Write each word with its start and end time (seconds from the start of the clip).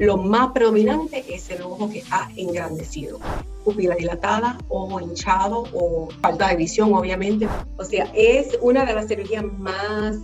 lo 0.00 0.16
más 0.16 0.52
predominante 0.52 1.22
es 1.28 1.50
el 1.50 1.60
ojo 1.60 1.90
que 1.90 1.98
está 1.98 2.30
engrandecido. 2.34 3.18
Pupila 3.64 3.94
dilatada, 3.94 4.58
ojo 4.70 4.98
hinchado 4.98 5.64
o 5.74 6.08
falta 6.22 6.48
de 6.48 6.56
visión, 6.56 6.94
obviamente. 6.94 7.46
O 7.76 7.84
sea, 7.84 8.10
es 8.14 8.58
una 8.62 8.86
de 8.86 8.94
las 8.94 9.08
cirugías 9.08 9.44
más 9.58 10.16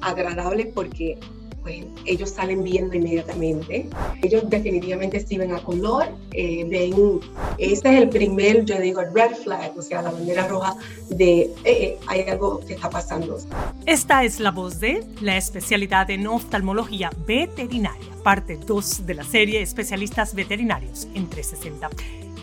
agradables 0.00 0.68
porque 0.74 1.18
pues 1.62 1.84
ellos 2.04 2.30
salen 2.30 2.64
viendo 2.64 2.94
inmediatamente. 2.96 3.88
Ellos 4.22 4.48
definitivamente 4.48 5.20
sí 5.20 5.38
ven 5.38 5.52
a 5.52 5.62
color, 5.62 6.08
eh, 6.32 6.64
ven, 6.68 7.20
este 7.58 7.96
es 7.96 8.02
el 8.02 8.08
primer, 8.08 8.64
yo 8.64 8.78
digo, 8.80 9.02
red 9.14 9.34
flag, 9.36 9.72
o 9.76 9.82
sea, 9.82 10.02
la 10.02 10.10
bandera 10.10 10.48
roja 10.48 10.76
de 11.08 11.42
eh, 11.64 11.82
eh, 11.82 11.98
hay 12.06 12.22
algo 12.22 12.60
que 12.60 12.74
está 12.74 12.90
pasando. 12.90 13.38
Esta 13.86 14.24
es 14.24 14.40
la 14.40 14.50
voz 14.50 14.78
de 14.78 15.04
la 15.20 15.36
especialidad 15.36 16.10
en 16.10 16.26
oftalmología 16.26 17.10
veterinaria, 17.26 18.08
parte 18.22 18.56
2 18.56 19.06
de 19.06 19.14
la 19.14 19.24
serie 19.24 19.62
Especialistas 19.62 20.34
Veterinarios 20.34 21.08
en 21.14 21.28
360. 21.28 21.90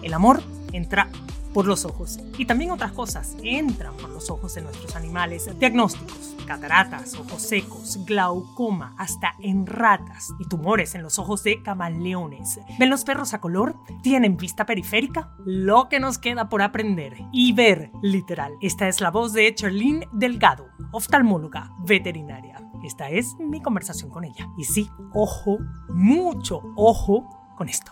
El 0.01 0.13
amor 0.13 0.41
entra 0.73 1.09
por 1.53 1.65
los 1.65 1.85
ojos. 1.85 2.19
Y 2.37 2.45
también 2.45 2.71
otras 2.71 2.91
cosas 2.91 3.35
entran 3.43 3.95
por 3.95 4.09
los 4.09 4.29
ojos 4.29 4.55
de 4.55 4.61
nuestros 4.61 4.95
animales. 4.95 5.49
Diagnósticos, 5.59 6.35
cataratas, 6.45 7.15
ojos 7.15 7.41
secos, 7.41 7.99
glaucoma, 8.05 8.93
hasta 8.97 9.33
en 9.39 9.65
ratas 9.65 10.29
y 10.39 10.47
tumores 10.47 10.95
en 10.95 11.03
los 11.03 11.19
ojos 11.19 11.43
de 11.43 11.61
camaleones. 11.63 12.59
¿Ven 12.77 12.89
los 12.89 13.03
perros 13.03 13.33
a 13.33 13.41
color? 13.41 13.75
¿Tienen 14.01 14.37
vista 14.37 14.65
periférica? 14.65 15.31
Lo 15.45 15.89
que 15.89 15.99
nos 15.99 16.17
queda 16.17 16.49
por 16.49 16.61
aprender 16.61 17.17
y 17.31 17.53
ver, 17.53 17.91
literal. 18.01 18.53
Esta 18.61 18.87
es 18.87 19.01
la 19.01 19.11
voz 19.11 19.33
de 19.33 19.53
Charlene 19.53 20.07
Delgado, 20.11 20.67
oftalmóloga 20.91 21.71
veterinaria. 21.85 22.61
Esta 22.83 23.09
es 23.09 23.35
mi 23.39 23.61
conversación 23.61 24.09
con 24.09 24.23
ella. 24.23 24.49
Y 24.57 24.63
sí, 24.63 24.89
ojo, 25.13 25.59
mucho 25.89 26.61
ojo 26.75 27.27
con 27.57 27.69
esto. 27.69 27.91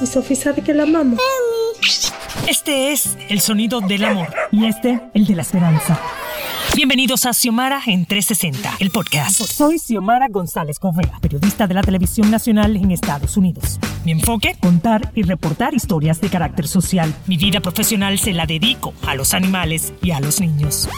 Y 0.00 0.06
Sofía 0.06 0.36
sabe 0.36 0.62
que 0.62 0.74
la 0.74 0.84
amamos. 0.84 1.20
Este 2.46 2.92
es 2.92 3.16
el 3.28 3.40
sonido 3.40 3.80
del 3.80 4.04
amor 4.04 4.28
y 4.50 4.66
este 4.66 5.00
el 5.14 5.26
de 5.26 5.34
la 5.34 5.42
esperanza. 5.42 6.00
Bienvenidos 6.76 7.26
a 7.26 7.32
Xiomara 7.32 7.80
en 7.86 8.06
360, 8.06 8.76
el 8.80 8.90
podcast. 8.90 9.40
Soy 9.40 9.78
Xiomara 9.78 10.28
González 10.28 10.78
Correa, 10.78 11.18
periodista 11.20 11.66
de 11.66 11.74
la 11.74 11.82
televisión 11.82 12.30
nacional 12.30 12.76
en 12.76 12.90
Estados 12.90 13.36
Unidos. 13.36 13.78
Mi 14.04 14.12
enfoque, 14.12 14.56
contar 14.60 15.10
y 15.14 15.22
reportar 15.22 15.74
historias 15.74 16.20
de 16.20 16.28
carácter 16.28 16.68
social. 16.68 17.14
Mi 17.26 17.36
vida 17.36 17.60
profesional 17.60 18.18
se 18.18 18.32
la 18.32 18.46
dedico 18.46 18.92
a 19.06 19.14
los 19.14 19.34
animales 19.34 19.92
y 20.02 20.10
a 20.10 20.20
los 20.20 20.40
niños. 20.40 20.88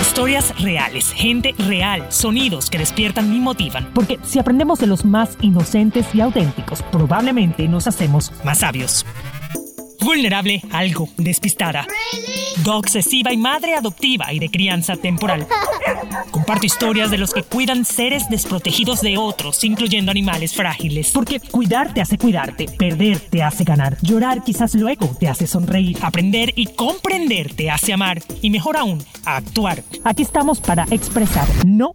Historias 0.00 0.58
reales, 0.60 1.12
gente 1.12 1.54
real, 1.58 2.06
sonidos 2.10 2.70
que 2.70 2.78
despiertan 2.78 3.34
y 3.34 3.40
motivan. 3.40 3.90
Porque 3.94 4.18
si 4.24 4.38
aprendemos 4.38 4.78
de 4.78 4.86
los 4.86 5.04
más 5.04 5.36
inocentes 5.40 6.06
y 6.14 6.20
auténticos, 6.20 6.82
probablemente 6.82 7.68
nos 7.68 7.86
hacemos 7.86 8.32
más 8.44 8.58
sabios. 8.58 9.06
Vulnerable, 10.02 10.62
algo 10.72 11.08
despistada. 11.16 11.86
obsesiva 12.66 13.32
y 13.32 13.36
madre 13.36 13.74
adoptiva 13.74 14.32
y 14.32 14.38
de 14.38 14.50
crianza 14.50 14.96
temporal. 14.96 15.46
Comparto 16.30 16.66
historias 16.66 17.10
de 17.10 17.18
los 17.18 17.32
que 17.32 17.42
cuidan 17.42 17.84
seres 17.84 18.28
desprotegidos 18.28 19.00
de 19.00 19.16
otros, 19.16 19.62
incluyendo 19.64 20.10
animales 20.10 20.54
frágiles. 20.54 21.10
Porque 21.12 21.40
cuidar 21.40 21.94
te 21.94 22.00
hace 22.00 22.18
cuidarte, 22.18 22.66
perder 22.66 23.20
te 23.20 23.42
hace 23.42 23.64
ganar, 23.64 23.96
llorar 24.02 24.42
quizás 24.44 24.74
luego 24.74 25.14
te 25.18 25.28
hace 25.28 25.46
sonreír, 25.46 25.98
aprender 26.02 26.52
y 26.56 26.66
comprender 26.66 27.54
te 27.54 27.70
hace 27.70 27.92
amar 27.92 28.22
y 28.40 28.50
mejor 28.50 28.76
aún, 28.76 29.02
actuar. 29.24 29.82
Aquí 30.04 30.22
estamos 30.22 30.60
para 30.60 30.86
expresar, 30.90 31.48
no 31.66 31.94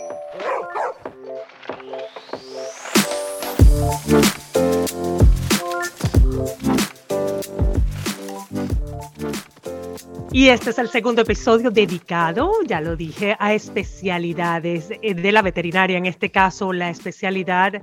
Y 10.33 10.47
este 10.47 10.69
es 10.69 10.79
el 10.79 10.87
segundo 10.87 11.23
episodio 11.23 11.71
dedicado, 11.71 12.53
ya 12.65 12.79
lo 12.79 12.95
dije, 12.95 13.35
a 13.37 13.53
especialidades 13.53 14.89
eh, 15.01 15.13
de 15.13 15.31
la 15.33 15.41
veterinaria, 15.41 15.97
en 15.97 16.05
este 16.05 16.31
caso 16.31 16.71
la 16.71 16.89
especialidad 16.89 17.81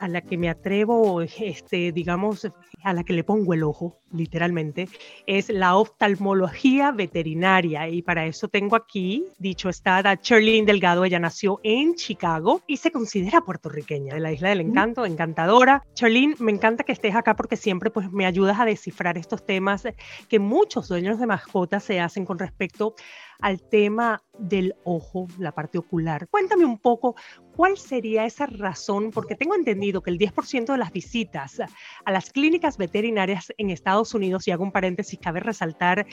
a 0.00 0.08
la 0.08 0.22
que 0.22 0.38
me 0.38 0.48
atrevo, 0.48 1.20
este, 1.20 1.92
digamos, 1.92 2.48
a 2.82 2.92
la 2.92 3.04
que 3.04 3.12
le 3.12 3.22
pongo 3.22 3.54
el 3.54 3.62
ojo, 3.62 3.98
literalmente, 4.12 4.88
es 5.26 5.50
la 5.50 5.76
oftalmología 5.76 6.90
veterinaria. 6.90 7.88
Y 7.88 8.02
para 8.02 8.24
eso 8.26 8.48
tengo 8.48 8.76
aquí, 8.76 9.26
dicho 9.38 9.68
está, 9.68 9.98
a 9.98 10.16
Charlene 10.16 10.66
Delgado. 10.66 11.04
Ella 11.04 11.18
nació 11.18 11.60
en 11.62 11.94
Chicago 11.94 12.62
y 12.66 12.78
se 12.78 12.90
considera 12.90 13.42
puertorriqueña, 13.42 14.14
de 14.14 14.20
la 14.20 14.32
Isla 14.32 14.48
del 14.48 14.62
Encanto, 14.62 15.04
encantadora. 15.04 15.84
Charlene, 15.94 16.34
me 16.38 16.52
encanta 16.52 16.84
que 16.84 16.92
estés 16.92 17.14
acá 17.14 17.36
porque 17.36 17.56
siempre 17.56 17.90
pues, 17.90 18.10
me 18.10 18.26
ayudas 18.26 18.58
a 18.58 18.64
descifrar 18.64 19.18
estos 19.18 19.44
temas 19.44 19.86
que 20.28 20.38
muchos 20.38 20.88
dueños 20.88 21.20
de 21.20 21.26
mascotas 21.26 21.84
se 21.84 22.00
hacen 22.00 22.24
con 22.24 22.38
respecto 22.38 22.94
al 23.42 23.60
tema 23.60 24.22
del 24.38 24.74
ojo, 24.84 25.26
la 25.38 25.52
parte 25.52 25.78
ocular. 25.78 26.28
Cuéntame 26.28 26.64
un 26.64 26.78
poco 26.78 27.14
cuál 27.54 27.76
sería 27.76 28.24
esa 28.24 28.46
razón, 28.46 29.10
porque 29.10 29.34
tengo 29.34 29.54
entendido 29.54 30.02
que 30.02 30.10
el 30.10 30.18
10% 30.18 30.72
de 30.72 30.78
las 30.78 30.92
visitas 30.92 31.60
a 32.04 32.12
las 32.12 32.30
clínicas 32.30 32.78
veterinarias 32.78 33.52
en 33.58 33.70
Estados 33.70 34.14
Unidos, 34.14 34.46
y 34.48 34.50
hago 34.50 34.64
un 34.64 34.72
paréntesis, 34.72 35.18
cabe 35.20 35.40
resaltar 35.40 36.06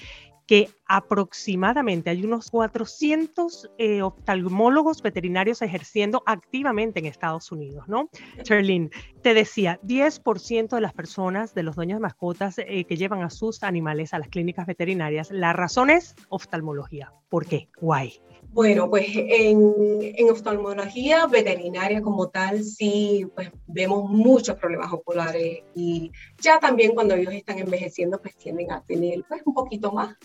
que 0.47 0.69
aproximadamente 0.85 2.09
hay 2.09 2.23
unos 2.23 2.49
400 2.49 3.69
eh, 3.77 4.01
oftalmólogos 4.01 5.01
veterinarios 5.01 5.61
ejerciendo 5.61 6.23
activamente 6.25 6.99
en 6.99 7.05
Estados 7.05 7.51
Unidos, 7.51 7.87
¿no? 7.87 8.09
Charlene, 8.43 8.89
te 9.21 9.33
decía, 9.33 9.79
10% 9.83 10.69
de 10.69 10.81
las 10.81 10.93
personas, 10.93 11.53
de 11.53 11.63
los 11.63 11.75
dueños 11.75 11.97
de 11.97 12.03
mascotas 12.03 12.57
eh, 12.59 12.85
que 12.85 12.95
llevan 12.95 13.21
a 13.21 13.29
sus 13.29 13.61
animales 13.63 14.13
a 14.13 14.19
las 14.19 14.29
clínicas 14.29 14.65
veterinarias, 14.65 15.29
la 15.29 15.51
razón 15.51 15.89
es 15.89 16.15
oftalmología. 16.29 17.11
¿Por 17.29 17.45
qué? 17.45 17.67
Why? 17.81 18.21
Bueno, 18.53 18.89
pues 18.89 19.07
en, 19.13 19.73
en, 20.01 20.29
oftalmología 20.29 21.27
veterinaria 21.27 22.01
como 22.01 22.29
tal, 22.29 22.63
sí, 22.63 23.27
pues 23.35 23.51
vemos 23.67 24.09
muchos 24.09 24.55
problemas 24.55 24.91
oculares 24.93 25.63
y 25.75 26.11
ya 26.41 26.57
también 26.57 26.95
cuando 26.95 27.15
ellos 27.15 27.33
están 27.33 27.59
envejeciendo, 27.59 28.21
pues 28.21 28.35
tienden 28.37 28.71
a 28.71 28.81
tener 28.83 29.25
pues 29.27 29.41
un 29.45 29.53
poquito 29.53 29.91
más 29.91 30.15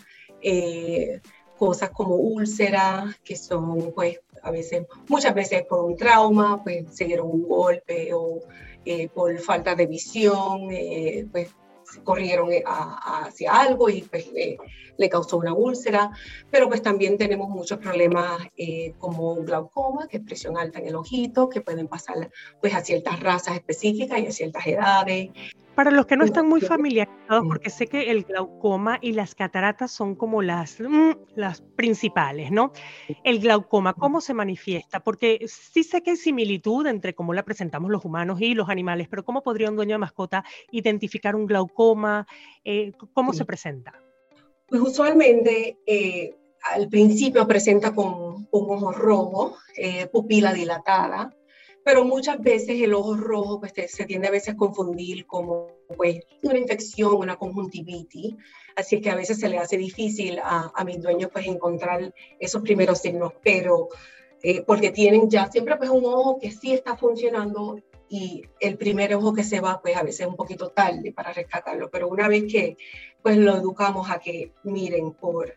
eh, 0.43 1.21
cosas 1.59 1.91
como 1.91 2.17
úlceras, 2.17 3.17
que 3.25 3.37
son 3.37 3.93
pues 3.93 4.21
a 4.43 4.51
veces, 4.51 4.87
muchas 5.09 5.35
veces 5.35 5.65
por 5.65 5.85
un 5.85 5.97
trauma, 5.97 6.63
pues 6.63 6.87
se 6.91 7.05
dieron 7.05 7.31
un 7.31 7.43
golpe 7.47 8.13
o 8.13 8.41
eh, 8.85 9.09
por 9.09 9.39
falta 9.39 9.75
de 9.77 9.87
visión, 9.87 10.69
eh, 10.73 11.27
pues 11.31 11.55
corrieron 12.03 12.49
hacia 12.65 13.53
algo 13.53 13.91
y 13.91 14.01
pues 14.03 14.31
le 14.97 15.09
causó 15.11 15.37
una 15.37 15.53
úlcera, 15.53 16.11
pero 16.51 16.67
pues 16.67 16.81
también 16.81 17.19
tenemos 17.19 17.51
muchos 17.51 17.79
problemas 17.79 18.41
como 18.99 19.37
glaucoma, 19.37 20.09
que 20.09 20.17
es 20.17 20.23
presión 20.25 20.57
alta 20.57 20.79
en 20.79 20.87
el 20.87 20.97
ojito, 20.97 21.51
que 21.51 21.61
pueden 21.61 21.89
pasar 21.89 22.31
pues 22.63 22.75
a 22.75 22.81
ciertas 22.81 23.21
razas 23.21 23.57
específicas 23.57 24.21
y 24.21 24.27
a 24.27 24.33
ciertas 24.33 24.67
edades. 24.67 25.31
Para 25.75 25.91
los 25.91 26.05
que 26.05 26.17
no 26.17 26.25
están 26.25 26.49
muy 26.49 26.61
familiarizados, 26.61 27.45
porque 27.49 27.71
sé 27.71 27.87
que 27.87 28.11
el 28.11 28.25
glaucoma 28.25 28.99
y 29.01 29.13
las 29.13 29.35
cataratas 29.35 29.91
son 29.91 30.15
como 30.15 30.43
las, 30.43 30.79
mm, 30.79 31.13
las 31.35 31.63
principales, 31.63 32.51
¿no? 32.51 32.73
El 33.25 33.39
glaucoma, 33.39 33.95
¿cómo 33.95 34.21
se 34.21 34.35
manifiesta? 34.35 35.01
Porque 35.01 35.41
sí 35.47 35.83
sé 35.83 36.03
que 36.03 36.11
hay 36.11 36.17
similitud 36.17 36.87
entre 36.87 37.15
cómo 37.15 37.33
la 37.33 37.43
presentamos 37.43 37.91
los 37.91 38.05
humanos 38.05 38.41
y 38.43 38.55
los 38.55 38.69
animales, 38.69 39.09
pero 39.09 39.25
¿cómo 39.25 39.43
podría 39.43 39.71
un 39.71 39.77
dueño 39.77 39.95
de 39.95 39.99
mascota 39.99 40.45
identificar 40.71 41.35
un 41.35 41.47
glaucoma? 41.47 42.27
Eh, 42.65 42.93
¿Cómo 43.15 43.33
se 43.33 43.47
presenta? 43.47 43.95
Pues 44.67 44.83
usualmente 44.83 45.79
eh, 45.87 46.35
al 46.71 46.89
principio 46.89 47.47
presenta 47.47 47.95
con 47.95 48.07
un 48.13 48.49
ojo 48.51 48.93
rojo, 48.93 49.57
eh, 49.77 50.07
pupila 50.07 50.53
dilatada, 50.53 51.35
pero 51.85 52.05
muchas 52.05 52.41
veces 52.41 52.81
el 52.81 52.95
ojo 52.95 53.17
rojo 53.17 53.61
pues, 53.61 53.73
se 53.89 54.05
tiende 54.05 54.29
a 54.29 54.33
veces 54.33 54.55
a 54.55 54.57
confundir 54.57 55.27
como 55.27 55.69
pues, 55.97 56.21
una 56.43 56.59
infección, 56.59 57.15
una 57.15 57.37
conjuntivitis, 57.37 58.37
así 58.77 59.01
que 59.01 59.11
a 59.11 59.17
veces 59.17 59.41
se 59.41 59.49
le 59.49 59.59
hace 59.59 59.77
difícil 59.77 60.39
a, 60.39 60.73
a 60.75 60.85
mis 60.85 61.01
dueños 61.01 61.31
pues, 61.33 61.47
encontrar 61.47 62.15
esos 62.39 62.63
primeros 62.63 62.99
signos, 62.99 63.33
pero 63.43 63.89
eh, 64.43 64.63
porque 64.63 64.91
tienen 64.91 65.29
ya 65.29 65.51
siempre 65.51 65.77
pues, 65.77 65.91
un 65.91 66.05
ojo 66.05 66.39
que 66.39 66.51
sí 66.51 66.73
está 66.73 66.97
funcionando 66.97 67.79
y 68.09 68.43
el 68.61 68.77
primer 68.77 69.15
ojo 69.15 69.33
que 69.33 69.43
se 69.45 69.61
va 69.61 69.81
pues 69.81 69.97
a 69.97 70.03
veces 70.03 70.21
es 70.21 70.27
un 70.27 70.37
poquito 70.37 70.69
tarde 70.69 71.13
para 71.13 71.33
rescatarlo, 71.33 71.91
pero 71.91 72.09
una 72.09 72.29
vez 72.29 72.45
que 72.51 72.77
pues 73.23 73.37
lo 73.39 73.57
educamos 73.57 74.11
a 74.11 74.19
que 74.19 74.53
miren 74.65 75.13
por 75.13 75.55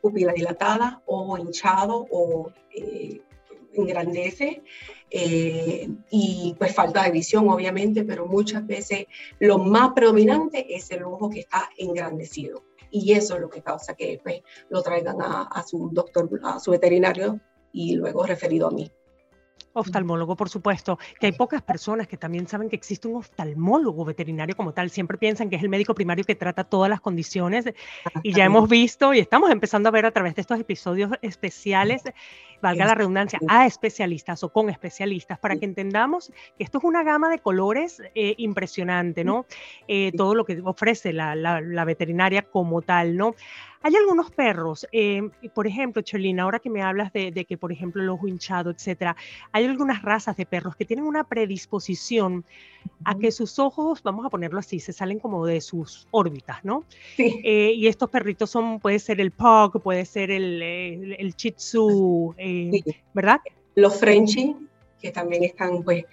pupila 0.00 0.32
dilatada, 0.32 1.02
ojo 1.06 1.38
hinchado 1.38 2.06
o... 2.10 2.50
Eh, 2.74 3.20
engrandece 3.74 4.62
eh, 5.10 5.88
y 6.10 6.54
pues 6.58 6.74
falta 6.74 7.04
de 7.04 7.10
visión 7.10 7.48
obviamente, 7.48 8.04
pero 8.04 8.26
muchas 8.26 8.66
veces 8.66 9.06
lo 9.38 9.58
más 9.58 9.92
predominante 9.92 10.74
es 10.74 10.90
el 10.90 11.04
ojo 11.04 11.30
que 11.30 11.40
está 11.40 11.68
engrandecido 11.76 12.64
y 12.90 13.12
eso 13.12 13.34
es 13.34 13.40
lo 13.40 13.50
que 13.50 13.62
causa 13.62 13.94
que 13.94 14.20
pues, 14.22 14.42
lo 14.68 14.82
traigan 14.82 15.20
a, 15.20 15.42
a 15.42 15.62
su 15.62 15.90
doctor, 15.92 16.28
a 16.42 16.58
su 16.58 16.72
veterinario 16.72 17.40
y 17.72 17.94
luego 17.94 18.24
referido 18.24 18.68
a 18.68 18.70
mí. 18.70 18.90
Oftalmólogo, 19.72 20.36
por 20.36 20.48
supuesto, 20.48 20.98
que 21.20 21.26
hay 21.26 21.32
pocas 21.32 21.62
personas 21.62 22.08
que 22.08 22.16
también 22.16 22.48
saben 22.48 22.68
que 22.68 22.76
existe 22.76 23.06
un 23.06 23.16
oftalmólogo 23.16 24.04
veterinario 24.04 24.56
como 24.56 24.72
tal. 24.72 24.90
Siempre 24.90 25.16
piensan 25.16 25.48
que 25.48 25.56
es 25.56 25.62
el 25.62 25.68
médico 25.68 25.94
primario 25.94 26.24
que 26.24 26.34
trata 26.34 26.64
todas 26.64 26.90
las 26.90 27.00
condiciones 27.00 27.66
y 28.22 28.32
ya 28.32 28.44
hemos 28.44 28.68
visto 28.68 29.14
y 29.14 29.20
estamos 29.20 29.50
empezando 29.50 29.88
a 29.88 29.92
ver 29.92 30.06
a 30.06 30.10
través 30.10 30.34
de 30.34 30.40
estos 30.40 30.58
episodios 30.58 31.12
especiales, 31.22 32.02
valga 32.60 32.86
la 32.86 32.94
redundancia, 32.94 33.38
a 33.48 33.66
especialistas 33.66 34.42
o 34.42 34.50
con 34.50 34.70
especialistas 34.70 35.38
para 35.38 35.56
que 35.56 35.64
entendamos 35.64 36.32
que 36.56 36.64
esto 36.64 36.78
es 36.78 36.84
una 36.84 37.02
gama 37.02 37.28
de 37.30 37.38
colores 37.38 38.02
eh, 38.14 38.34
impresionante, 38.38 39.24
¿no? 39.24 39.46
Eh, 39.88 40.12
todo 40.16 40.34
lo 40.34 40.44
que 40.44 40.60
ofrece 40.64 41.12
la, 41.12 41.34
la 41.34 41.84
veterinaria 41.84 42.42
como 42.42 42.82
tal, 42.82 43.16
¿no? 43.16 43.34
Hay 43.82 43.96
algunos 43.96 44.30
perros, 44.30 44.86
eh, 44.92 45.22
por 45.54 45.66
ejemplo, 45.66 46.02
Cholina, 46.02 46.42
ahora 46.42 46.58
que 46.58 46.68
me 46.68 46.82
hablas 46.82 47.14
de, 47.14 47.32
que, 47.48 47.56
por 47.56 47.72
ejemplo, 47.72 48.02
el 48.02 48.10
ojo 48.10 48.28
hinchado, 48.28 48.70
etcétera, 48.70 49.16
hay 49.52 49.64
algunas 49.64 50.02
razas 50.02 50.36
de 50.36 50.44
perros 50.44 50.76
que 50.76 50.84
tienen 50.84 51.06
una 51.06 51.24
predisposición 51.24 52.44
a 53.04 53.14
que 53.16 53.32
sus 53.32 53.58
ojos, 53.58 54.02
vamos 54.02 54.26
a 54.26 54.28
ponerlo 54.28 54.58
así, 54.58 54.80
se 54.80 54.92
salen 54.92 55.18
como 55.18 55.46
de 55.46 55.62
sus 55.62 56.08
órbitas, 56.10 56.62
¿no? 56.62 56.84
Sí. 57.16 57.40
Eh, 57.42 57.72
y 57.74 57.86
estos 57.86 58.10
perritos 58.10 58.50
son, 58.50 58.80
puede 58.80 58.98
ser 58.98 59.18
el 59.18 59.30
Pug, 59.30 59.80
puede 59.82 60.04
ser 60.04 60.30
el, 60.30 60.60
el, 60.60 61.34
Shih 61.34 61.52
Tzu, 61.52 62.34
eh, 62.36 62.49
¿verdad? 63.14 63.40
Los 63.74 63.98
Frenchie, 63.98 64.56
que 65.00 65.10
también 65.10 65.44
están, 65.44 65.82
pues, 65.82 66.04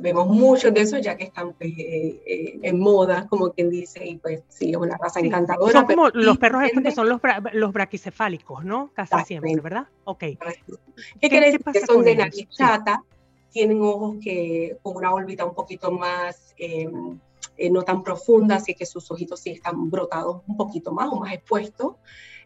vemos 0.00 0.28
muchos 0.28 0.72
de 0.72 0.82
esos 0.82 1.00
ya 1.00 1.16
que 1.16 1.24
están 1.24 1.52
pues, 1.54 1.70
eh, 1.76 2.20
eh, 2.26 2.58
en 2.62 2.78
moda, 2.78 3.26
como 3.28 3.50
quien 3.52 3.70
dice, 3.70 4.06
y 4.06 4.18
pues 4.18 4.42
sí, 4.48 4.70
es 4.70 4.76
una 4.76 4.96
raza 4.96 5.20
encantadora. 5.20 5.72
Son 5.72 5.86
como 5.86 6.08
los 6.10 6.38
perros 6.38 6.64
estos 6.64 6.82
que 6.82 6.92
son 6.92 7.08
los, 7.08 7.20
los 7.52 7.72
braquicefálicos, 7.72 8.64
¿no? 8.64 8.90
Casi 8.94 9.14
siempre, 9.24 9.56
¿verdad? 9.60 9.88
Ok. 10.04 10.18
¿Qué, 10.18 11.28
quiere 11.28 11.46
decir? 11.46 11.60
Que 11.72 11.80
son 11.80 12.04
de 12.04 12.16
nariz 12.16 12.48
chata, 12.50 13.02
tienen 13.50 13.80
ojos 13.82 14.16
que 14.22 14.76
con 14.82 14.96
una 14.96 15.12
órbita 15.12 15.44
un 15.44 15.54
poquito 15.54 15.90
más, 15.90 16.54
em, 16.56 17.18
eh, 17.56 17.70
no 17.70 17.82
tan 17.82 18.02
profunda, 18.02 18.56
así 18.56 18.74
que 18.74 18.86
sus 18.86 19.10
ojitos 19.10 19.40
sí 19.40 19.50
están 19.50 19.90
brotados 19.90 20.42
un 20.46 20.56
poquito 20.56 20.92
más 20.92 21.10
o 21.12 21.16
más 21.16 21.32
expuestos. 21.34 21.96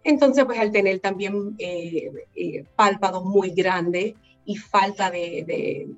Entonces, 0.04 0.44
pues 0.44 0.58
al 0.58 0.70
tener 0.70 1.00
también 1.00 1.56
párpados 2.76 3.24
muy 3.24 3.50
grandes 3.50 4.14
y 4.44 4.56
falta 4.56 5.10
de 5.10 5.88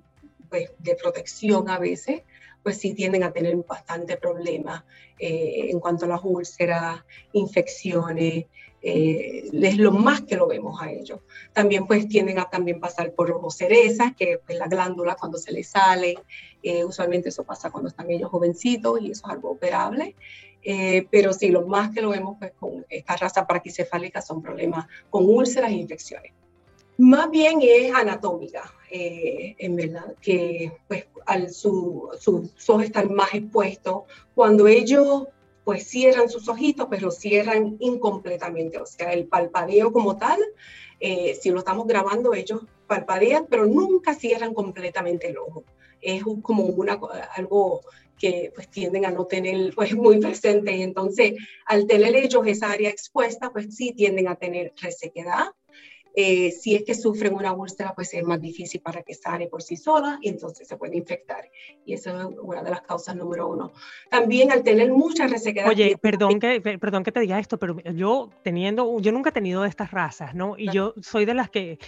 pues, 0.48 0.70
de 0.78 0.94
protección 0.94 1.68
a 1.68 1.78
veces, 1.78 2.22
pues 2.62 2.78
sí 2.78 2.94
tienden 2.94 3.22
a 3.22 3.32
tener 3.32 3.54
bastante 3.56 4.16
problemas 4.16 4.84
eh, 5.18 5.68
en 5.70 5.78
cuanto 5.78 6.04
a 6.04 6.08
las 6.08 6.20
úlceras, 6.22 7.04
infecciones, 7.32 8.46
eh, 8.82 9.50
es 9.52 9.78
lo 9.78 9.92
más 9.92 10.22
que 10.22 10.36
lo 10.36 10.46
vemos 10.46 10.80
a 10.80 10.90
ellos. 10.90 11.20
También 11.52 11.86
pues 11.86 12.08
tienden 12.08 12.38
a 12.38 12.48
también 12.48 12.80
pasar 12.80 13.12
por 13.12 13.30
ojos 13.30 13.56
cerezas, 13.56 14.14
que 14.16 14.32
es 14.32 14.38
pues, 14.44 14.58
la 14.58 14.66
glándula 14.66 15.16
cuando 15.16 15.38
se 15.38 15.52
les 15.52 15.68
sale, 15.68 16.16
eh, 16.62 16.84
usualmente 16.84 17.28
eso 17.28 17.44
pasa 17.44 17.70
cuando 17.70 17.88
están 17.88 18.10
ellos 18.10 18.30
jovencitos 18.30 19.00
y 19.00 19.10
eso 19.10 19.26
es 19.26 19.32
algo 19.32 19.50
operable. 19.50 20.16
Pero 21.10 21.32
sí, 21.32 21.48
lo 21.48 21.66
más 21.66 21.90
que 21.90 22.02
lo 22.02 22.10
vemos 22.10 22.36
pues, 22.38 22.52
con 22.58 22.84
esta 22.88 23.16
raza 23.16 23.46
paraquicefálica 23.46 24.20
son 24.20 24.42
problemas 24.42 24.86
con 25.10 25.24
úlceras 25.28 25.70
e 25.70 25.74
infecciones. 25.74 26.32
Más 26.98 27.30
bien 27.30 27.58
es 27.60 27.92
anatómica, 27.94 28.72
eh, 28.90 29.54
en 29.58 29.76
verdad, 29.76 30.14
que 30.20 30.72
pues 30.88 31.06
al 31.26 31.50
su, 31.50 32.08
sus 32.18 32.70
ojos 32.70 32.84
están 32.84 33.14
más 33.14 33.34
expuestos, 33.34 34.04
cuando 34.34 34.66
ellos 34.66 35.28
pues 35.64 35.86
cierran 35.86 36.30
sus 36.30 36.48
ojitos, 36.48 36.86
pero 36.88 37.10
cierran 37.10 37.76
incompletamente, 37.80 38.78
o 38.78 38.86
sea, 38.86 39.12
el 39.12 39.26
palpadeo 39.26 39.92
como 39.92 40.16
tal, 40.16 40.40
eh, 41.00 41.36
si 41.38 41.50
lo 41.50 41.58
estamos 41.58 41.86
grabando, 41.86 42.32
ellos 42.32 42.62
palpadean, 42.86 43.46
pero 43.50 43.66
nunca 43.66 44.14
cierran 44.14 44.54
completamente 44.54 45.28
el 45.28 45.38
ojo. 45.38 45.64
Es 46.06 46.22
como 46.42 46.64
una, 46.64 46.98
algo 47.34 47.80
que 48.18 48.52
pues 48.54 48.68
tienden 48.68 49.04
a 49.04 49.10
no 49.10 49.26
tener 49.26 49.74
pues 49.74 49.94
muy 49.94 50.18
presente, 50.20 50.82
entonces 50.82 51.34
al 51.66 51.86
tener 51.86 52.14
ellos 52.16 52.46
esa 52.46 52.70
área 52.70 52.88
expuesta, 52.90 53.50
pues 53.50 53.74
sí 53.74 53.92
tienden 53.92 54.28
a 54.28 54.36
tener 54.36 54.72
resequedad, 54.80 55.48
eh, 56.18 56.50
si 56.50 56.74
es 56.74 56.82
que 56.82 56.94
sufren 56.94 57.34
una 57.34 57.52
úlcera, 57.52 57.92
pues 57.94 58.14
es 58.14 58.24
más 58.24 58.40
difícil 58.40 58.80
para 58.80 59.02
que 59.02 59.12
sane 59.12 59.48
por 59.48 59.62
sí 59.62 59.76
sola 59.76 60.18
y 60.22 60.30
entonces 60.30 60.66
se 60.66 60.78
puede 60.78 60.96
infectar. 60.96 61.50
Y 61.84 61.92
esa 61.92 62.18
es 62.18 62.26
una 62.40 62.62
de 62.62 62.70
las 62.70 62.80
causas 62.80 63.14
número 63.14 63.46
uno. 63.48 63.72
También 64.08 64.50
al 64.50 64.62
tener 64.62 64.90
mucha 64.90 65.26
resequedad. 65.26 65.68
Oye, 65.68 65.98
perdón 66.00 66.40
que, 66.40 66.62
perdón 66.80 67.04
que 67.04 67.12
te 67.12 67.20
diga 67.20 67.38
esto, 67.38 67.58
pero 67.58 67.76
yo 67.94 68.30
teniendo, 68.42 68.98
yo 68.98 69.12
nunca 69.12 69.28
he 69.28 69.32
tenido 69.32 69.66
estas 69.66 69.90
razas, 69.90 70.34
¿no? 70.34 70.56
Y 70.56 70.70
yo 70.70 70.94
soy 71.02 71.26
de 71.26 71.34
las 71.34 71.50
que 71.50 71.78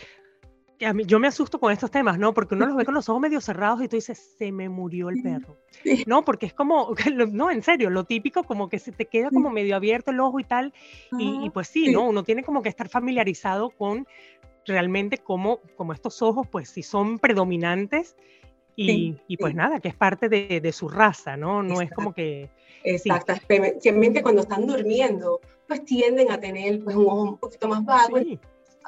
a 0.87 0.93
mí, 0.93 1.05
yo 1.05 1.19
me 1.19 1.29
asusto 1.29 1.59
con 1.59 1.73
estos 1.73 1.91
temas, 1.91 2.19
¿no? 2.19 2.33
Porque 2.33 2.55
uno 2.55 2.67
los 2.67 2.77
ve 2.77 2.85
con 2.85 2.95
los 2.95 3.09
ojos 3.09 3.21
medio 3.21 3.41
cerrados 3.41 3.83
y 3.83 3.89
tú 3.89 3.97
dices, 3.97 4.37
se 4.39 4.53
me 4.53 4.69
murió 4.69 5.09
el 5.09 5.23
perro. 5.23 5.57
No, 6.07 6.25
porque 6.25 6.47
es 6.47 6.55
como, 6.55 6.95
no, 7.33 7.51
en 7.51 7.63
serio, 7.63 7.91
lo 7.91 8.05
típico, 8.05 8.45
como 8.45 8.69
que 8.69 8.79
se 8.79 8.93
te 8.93 9.07
queda 9.07 9.31
como 9.31 9.51
medio 9.51 9.77
abierto 9.77 10.11
el 10.11 10.21
ojo 10.21 10.39
y 10.41 10.45
tal. 10.45 10.73
Y, 11.19 11.51
pues 11.51 11.69
sí, 11.69 11.91
¿no? 11.91 12.09
Uno 12.09 12.23
tiene 12.23 12.45
como 12.45 12.63
que 12.63 12.69
estar 12.69 12.89
familiarizado 12.89 13.71
con 13.71 14.07
realmente 14.67 15.19
cómo, 15.19 15.61
como 15.77 15.93
estos 15.93 16.23
ojos, 16.23 16.47
pues 16.47 16.69
si 16.69 16.83
son 16.83 17.19
predominantes. 17.19 18.17
Y, 18.77 19.17
y 19.27 19.37
pues 19.37 19.57
nada, 19.57 19.81
que 19.81 19.89
es 19.89 19.95
parte 19.97 20.29
de, 20.29 20.61
de 20.61 20.73
su 20.73 20.89
raza, 20.89 21.37
¿no? 21.37 21.65
No 21.65 21.81
es 21.81 21.91
como 21.91 22.13
que... 22.15 22.49
Exacto, 22.85 23.33
especialmente 23.33 24.23
cuando 24.23 24.43
están 24.43 24.65
durmiendo, 24.69 25.41
pues 25.67 25.85
tienden 25.85 26.31
a 26.31 26.39
tener 26.39 26.85
pues, 26.85 26.95
un 26.95 27.07
ojo 27.07 27.23
un 27.23 27.39
poquito 27.39 27.67
más 27.67 27.85
vago 27.85 28.19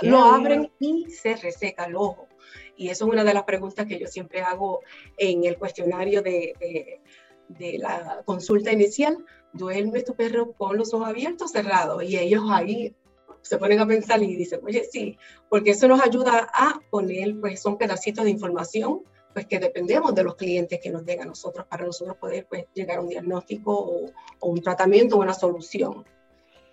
lo 0.02 0.20
abren 0.20 0.70
y 0.78 1.10
se 1.10 1.36
reseca 1.36 1.84
el 1.84 1.96
ojo. 1.96 2.28
Y 2.76 2.88
eso 2.88 3.04
es 3.04 3.12
una 3.12 3.24
de 3.24 3.34
las 3.34 3.44
preguntas 3.44 3.86
que 3.86 3.98
yo 3.98 4.06
siempre 4.06 4.40
hago 4.40 4.80
en 5.16 5.44
el 5.44 5.58
cuestionario 5.58 6.22
de, 6.22 7.00
de, 7.48 7.78
la 7.78 8.22
consulta 8.24 8.72
inicial. 8.72 9.18
¿Duerme 9.52 10.02
tu 10.02 10.14
perro 10.14 10.52
con 10.52 10.76
los 10.78 10.94
ojos 10.94 11.08
abiertos 11.08 11.50
o 11.50 11.52
cerrados? 11.52 12.02
Y 12.04 12.16
ellos 12.16 12.44
ahí 12.48 12.94
se 13.42 13.58
ponen 13.58 13.80
a 13.80 13.86
pensar 13.86 14.22
y 14.22 14.36
dicen, 14.36 14.60
oye, 14.64 14.84
sí, 14.90 15.18
porque 15.48 15.70
eso 15.70 15.88
nos 15.88 16.00
ayuda 16.00 16.48
a 16.52 16.80
poner, 16.90 17.38
pues 17.40 17.60
son 17.60 17.76
pedacitos 17.76 18.24
de 18.24 18.30
información, 18.30 19.02
pues 19.32 19.46
que 19.46 19.58
dependemos 19.58 20.14
de 20.14 20.24
los 20.24 20.36
clientes 20.36 20.80
que 20.82 20.90
nos 20.90 21.04
den 21.04 21.22
a 21.22 21.24
nosotros 21.24 21.66
para 21.66 21.84
nosotros 21.84 22.16
poder 22.16 22.46
pues, 22.48 22.66
llegar 22.74 22.98
a 22.98 23.00
un 23.02 23.08
diagnóstico 23.08 23.72
o, 23.72 24.06
o 24.40 24.48
un 24.48 24.60
tratamiento 24.60 25.16
o 25.16 25.20
una 25.20 25.34
solución. 25.34 26.04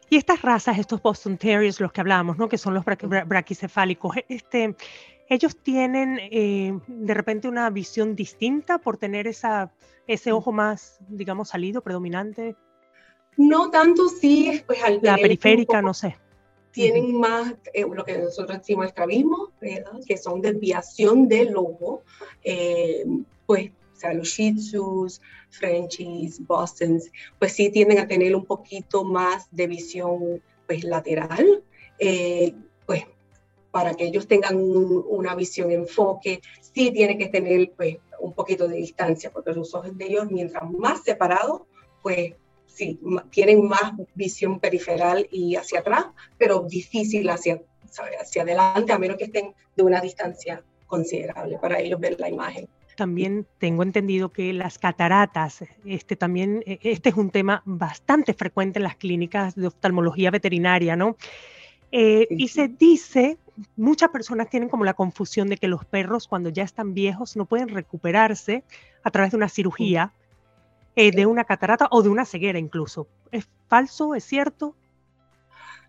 Y 0.09 0.15
estas 0.15 0.41
razas, 0.41 0.79
estos 0.79 1.01
Boston 1.01 1.37
Terriers, 1.37 1.79
los 1.81 1.91
que 1.91 2.01
hablamos, 2.01 2.37
¿no? 2.37 2.47
que 2.47 2.57
son 2.57 2.73
los 2.73 2.85
braquicefálicos, 2.85 4.17
e, 4.17 4.25
este, 4.29 4.75
ellos 5.29 5.57
tienen 5.57 6.19
eh, 6.19 6.79
de 6.87 7.13
repente 7.13 7.47
una 7.47 7.69
visión 7.69 8.15
distinta 8.15 8.77
por 8.77 8.97
tener 8.97 9.27
esa, 9.27 9.71
ese 10.07 10.31
ojo 10.31 10.51
más, 10.51 10.99
digamos, 11.09 11.49
salido, 11.49 11.81
predominante. 11.81 12.55
No 13.35 13.69
tanto, 13.69 14.07
sí, 14.07 14.63
pues 14.65 14.81
al 14.83 14.99
La 15.01 15.17
periférica, 15.17 15.81
no 15.81 15.93
sé. 15.93 16.15
Tienen 16.71 17.19
más 17.19 17.55
eh, 17.73 17.85
lo 17.91 18.05
que 18.05 18.17
nosotros 18.17 18.59
decimos 18.59 18.85
estrabismo, 18.85 19.51
que 20.07 20.17
son 20.17 20.41
desviación 20.41 21.27
del 21.27 21.57
ojo, 21.57 22.03
eh, 22.43 23.03
pues 23.45 23.71
sea, 23.99 24.13
los 24.13 24.27
Shih 24.27 24.55
Tzus, 24.55 25.21
Frenchies, 25.49 26.45
Bostons, 26.45 27.11
pues 27.39 27.53
sí 27.53 27.69
tienden 27.71 27.99
a 27.99 28.07
tener 28.07 28.35
un 28.35 28.45
poquito 28.45 29.03
más 29.03 29.47
de 29.51 29.67
visión 29.67 30.41
pues 30.65 30.83
lateral, 30.83 31.63
eh, 31.99 32.53
pues 32.85 33.05
para 33.71 33.93
que 33.93 34.05
ellos 34.05 34.27
tengan 34.27 34.57
una 34.59 35.35
visión 35.35 35.71
enfoque, 35.71 36.41
sí 36.61 36.91
tiene 36.91 37.17
que 37.17 37.27
tener 37.27 37.71
pues 37.75 37.97
un 38.19 38.33
poquito 38.33 38.67
de 38.67 38.77
distancia, 38.77 39.31
porque 39.31 39.53
los 39.53 39.73
ojos 39.75 39.95
de 39.97 40.05
ellos, 40.05 40.29
mientras 40.31 40.69
más 40.71 41.03
separados, 41.03 41.61
pues 42.01 42.33
sí, 42.65 42.99
tienen 43.29 43.67
más 43.67 43.93
visión 44.15 44.59
periferal 44.59 45.27
y 45.31 45.55
hacia 45.55 45.79
atrás, 45.79 46.07
pero 46.37 46.61
difícil 46.61 47.29
hacia, 47.29 47.61
hacia 48.19 48.41
adelante, 48.41 48.91
a 48.91 48.99
menos 48.99 49.17
que 49.17 49.25
estén 49.25 49.53
de 49.75 49.83
una 49.83 50.01
distancia 50.01 50.63
considerable 50.87 51.57
para 51.59 51.79
ellos 51.79 51.99
ver 51.99 52.19
la 52.19 52.29
imagen 52.29 52.67
también 52.97 53.47
tengo 53.59 53.83
entendido 53.83 54.33
que 54.33 54.51
las 54.51 54.77
cataratas, 54.77 55.63
este 55.85 56.17
también, 56.17 56.63
e, 56.65 56.79
este 56.81 57.09
es 57.09 57.15
un 57.15 57.29
tema 57.29 57.61
bastante 57.63 58.33
frecuente 58.33 58.79
en 58.79 58.83
las 58.83 58.97
clínicas 58.97 59.55
de 59.55 59.67
oftalmología 59.67 60.31
veterinaria, 60.31 60.97
¿no? 60.97 61.15
Eh, 61.93 62.27
y 62.29 62.49
se 62.49 62.67
dice, 62.67 63.37
muchas 63.77 64.09
personas 64.09 64.49
tienen 64.49 64.67
como 64.67 64.83
la 64.83 64.95
confusión 64.95 65.47
de 65.47 65.57
que 65.57 65.69
los 65.69 65.85
perros 65.85 66.27
cuando 66.27 66.49
ya 66.49 66.63
están 66.63 66.93
viejos 66.93 67.37
no 67.37 67.45
pueden 67.45 67.69
recuperarse 67.69 68.65
a 69.03 69.11
través 69.11 69.31
de 69.31 69.37
una 69.37 69.47
cirugía, 69.47 70.11
eh, 70.97 71.11
de 71.11 71.25
una 71.25 71.45
catarata 71.45 71.87
o 71.91 72.01
de 72.01 72.09
una 72.09 72.25
ceguera 72.25 72.59
incluso. 72.59 73.07
¿Es 73.31 73.47
falso? 73.67 74.15
¿Es 74.15 74.25
cierto? 74.25 74.75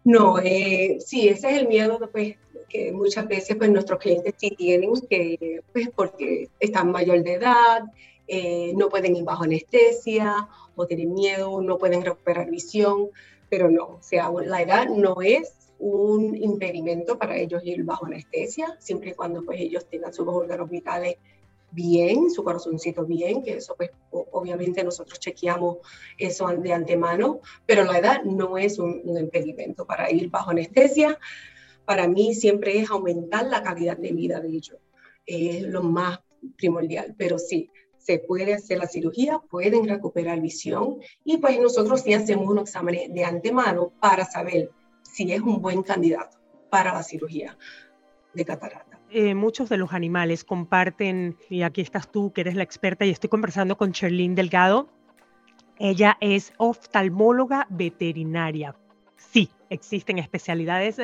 No, 0.08 0.38
eh, 0.38 0.96
sí, 1.04 1.28
ese 1.28 1.50
es 1.50 1.58
el 1.58 1.68
miedo 1.68 2.00
pues, 2.10 2.36
que 2.66 2.92
muchas 2.92 3.28
veces 3.28 3.56
pues, 3.56 3.70
nuestros 3.70 3.98
clientes 3.98 4.34
sí 4.38 4.52
tienen, 4.52 4.90
que, 5.06 5.60
pues, 5.70 5.90
porque 5.94 6.48
están 6.58 6.90
mayor 6.92 7.22
de 7.22 7.34
edad, 7.34 7.82
eh, 8.26 8.72
no 8.74 8.88
pueden 8.88 9.16
ir 9.16 9.24
bajo 9.24 9.44
anestesia 9.44 10.48
o 10.76 10.86
tienen 10.86 11.12
miedo, 11.12 11.60
no 11.60 11.76
pueden 11.76 12.02
recuperar 12.02 12.50
visión, 12.50 13.10
pero 13.50 13.70
no, 13.70 13.84
o 13.84 14.02
sea, 14.02 14.30
la 14.30 14.62
edad 14.62 14.88
no 14.88 15.20
es 15.20 15.52
un 15.78 16.34
impedimento 16.34 17.18
para 17.18 17.36
ellos 17.36 17.60
ir 17.62 17.84
bajo 17.84 18.06
anestesia, 18.06 18.78
siempre 18.78 19.10
y 19.10 19.14
cuando 19.14 19.44
pues 19.44 19.60
ellos 19.60 19.84
tengan 19.90 20.14
sus 20.14 20.26
órganos 20.26 20.70
vitales 20.70 21.16
bien, 21.70 22.30
su 22.30 22.42
corazoncito 22.42 23.04
bien, 23.04 23.42
que 23.42 23.56
eso 23.56 23.74
pues 23.76 23.90
obviamente 24.10 24.82
nosotros 24.82 25.18
chequeamos 25.18 25.78
eso 26.16 26.48
de 26.48 26.72
antemano, 26.72 27.40
pero 27.66 27.84
la 27.84 27.98
edad 27.98 28.22
no 28.24 28.58
es 28.58 28.78
un, 28.78 29.02
impedimento 29.18 29.86
para 29.86 30.10
ir 30.10 30.30
bajo 30.30 30.50
anestesia. 30.50 31.18
Para 31.84 32.06
mí 32.06 32.34
siempre 32.34 32.78
es 32.78 32.90
aumentar 32.90 33.46
la 33.46 33.62
calidad 33.62 33.96
de 33.96 34.12
vida 34.12 34.40
de 34.40 34.48
ellos, 34.48 34.78
es 35.24 35.62
lo 35.62 35.82
más 35.82 36.20
primordial, 36.56 37.14
pero 37.16 37.38
sí, 37.38 37.70
se 37.98 38.18
puede 38.18 38.54
hacer 38.54 38.78
la 38.78 38.86
cirugía, 38.86 39.38
pueden 39.50 39.86
recuperar 39.86 40.40
visión 40.40 40.98
y 41.24 41.38
pues 41.38 41.60
nosotros 41.60 42.02
sí 42.02 42.14
hacemos 42.14 42.48
un 42.48 42.58
examen 42.58 43.12
de 43.12 43.24
antemano 43.24 43.92
para 44.00 44.24
saber 44.24 44.70
si 45.02 45.30
es 45.32 45.40
un 45.40 45.60
buen 45.60 45.82
candidato 45.82 46.38
para 46.70 46.94
la 46.94 47.02
cirugía 47.02 47.58
de 48.32 48.44
catarata. 48.44 48.87
Eh, 49.10 49.34
muchos 49.34 49.68
de 49.68 49.78
los 49.78 49.92
animales 49.92 50.44
comparten, 50.44 51.36
y 51.48 51.62
aquí 51.62 51.80
estás 51.80 52.10
tú 52.10 52.32
que 52.32 52.42
eres 52.42 52.54
la 52.54 52.62
experta 52.62 53.06
y 53.06 53.10
estoy 53.10 53.30
conversando 53.30 53.76
con 53.76 53.92
Sherlyn 53.92 54.34
Delgado, 54.34 54.88
ella 55.78 56.18
es 56.20 56.52
oftalmóloga 56.58 57.66
veterinaria 57.70 58.74
sí, 59.18 59.50
existen 59.68 60.18
especialidades 60.18 61.00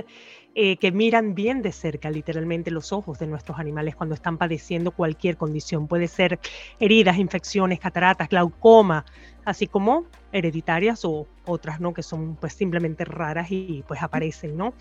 eh, 0.55 0.77
que 0.77 0.93
miran 0.93 1.35
bien 1.35 1.63
de 1.63 1.73
cerca, 1.73 2.11
literalmente, 2.11 2.71
los 2.71 2.93
ojos 2.93 3.19
de 3.19 3.27
nuestros 3.27 3.59
animales 3.59 3.97
cuando 3.97 4.15
están 4.15 4.39
padeciendo 4.39 4.93
cualquier 4.93 5.37
condición. 5.37 5.89
Puede 5.89 6.09
ser 6.09 6.39
heridas, 6.81 7.19
infecciones, 7.19 7.81
cataratas, 7.81 8.29
glaucoma, 8.29 9.05
así 9.45 9.67
como 9.67 10.07
hereditarias 10.33 11.05
o 11.05 11.27
otras, 11.45 11.81
¿no? 11.81 11.93
Que 11.93 12.03
son 12.03 12.37
pues 12.37 12.55
simplemente 12.55 13.05
raras 13.05 13.51
y 13.51 13.85
pues 13.87 14.03
aparecen, 14.03 14.57
¿no? 14.57 14.75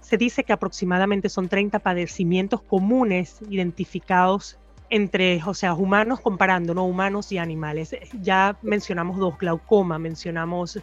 Se 0.00 0.16
dice 0.16 0.44
que 0.44 0.52
aproximadamente 0.52 1.28
son 1.28 1.48
30 1.48 1.80
padecimientos 1.80 2.62
comunes 2.62 3.40
identificados 3.50 4.58
entre, 4.90 5.42
o 5.44 5.54
sea, 5.54 5.74
humanos 5.74 6.20
comparando, 6.20 6.74
¿no? 6.74 6.86
Humanos 6.86 7.30
y 7.32 7.38
animales. 7.38 7.94
Ya 8.22 8.56
mencionamos 8.62 9.18
dos, 9.18 9.36
glaucoma, 9.38 9.98
mencionamos 9.98 10.78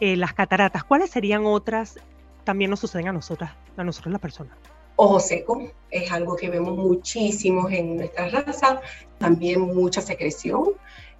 eh, 0.00 0.16
las 0.16 0.32
cataratas, 0.32 0.84
¿cuáles 0.84 1.10
serían 1.10 1.46
otras? 1.46 1.96
También 2.44 2.70
nos 2.70 2.80
suceden 2.80 3.08
a 3.08 3.12
nosotras, 3.12 3.52
a 3.76 3.84
nosotros 3.84 4.12
las 4.12 4.20
personas. 4.20 4.56
Ojo 4.96 5.20
seco 5.20 5.70
es 5.90 6.12
algo 6.12 6.36
que 6.36 6.50
vemos 6.50 6.76
muchísimo 6.76 7.68
en 7.70 7.96
nuestra 7.96 8.28
raza, 8.28 8.80
también 9.18 9.60
mucha 9.60 10.00
secreción, 10.00 10.70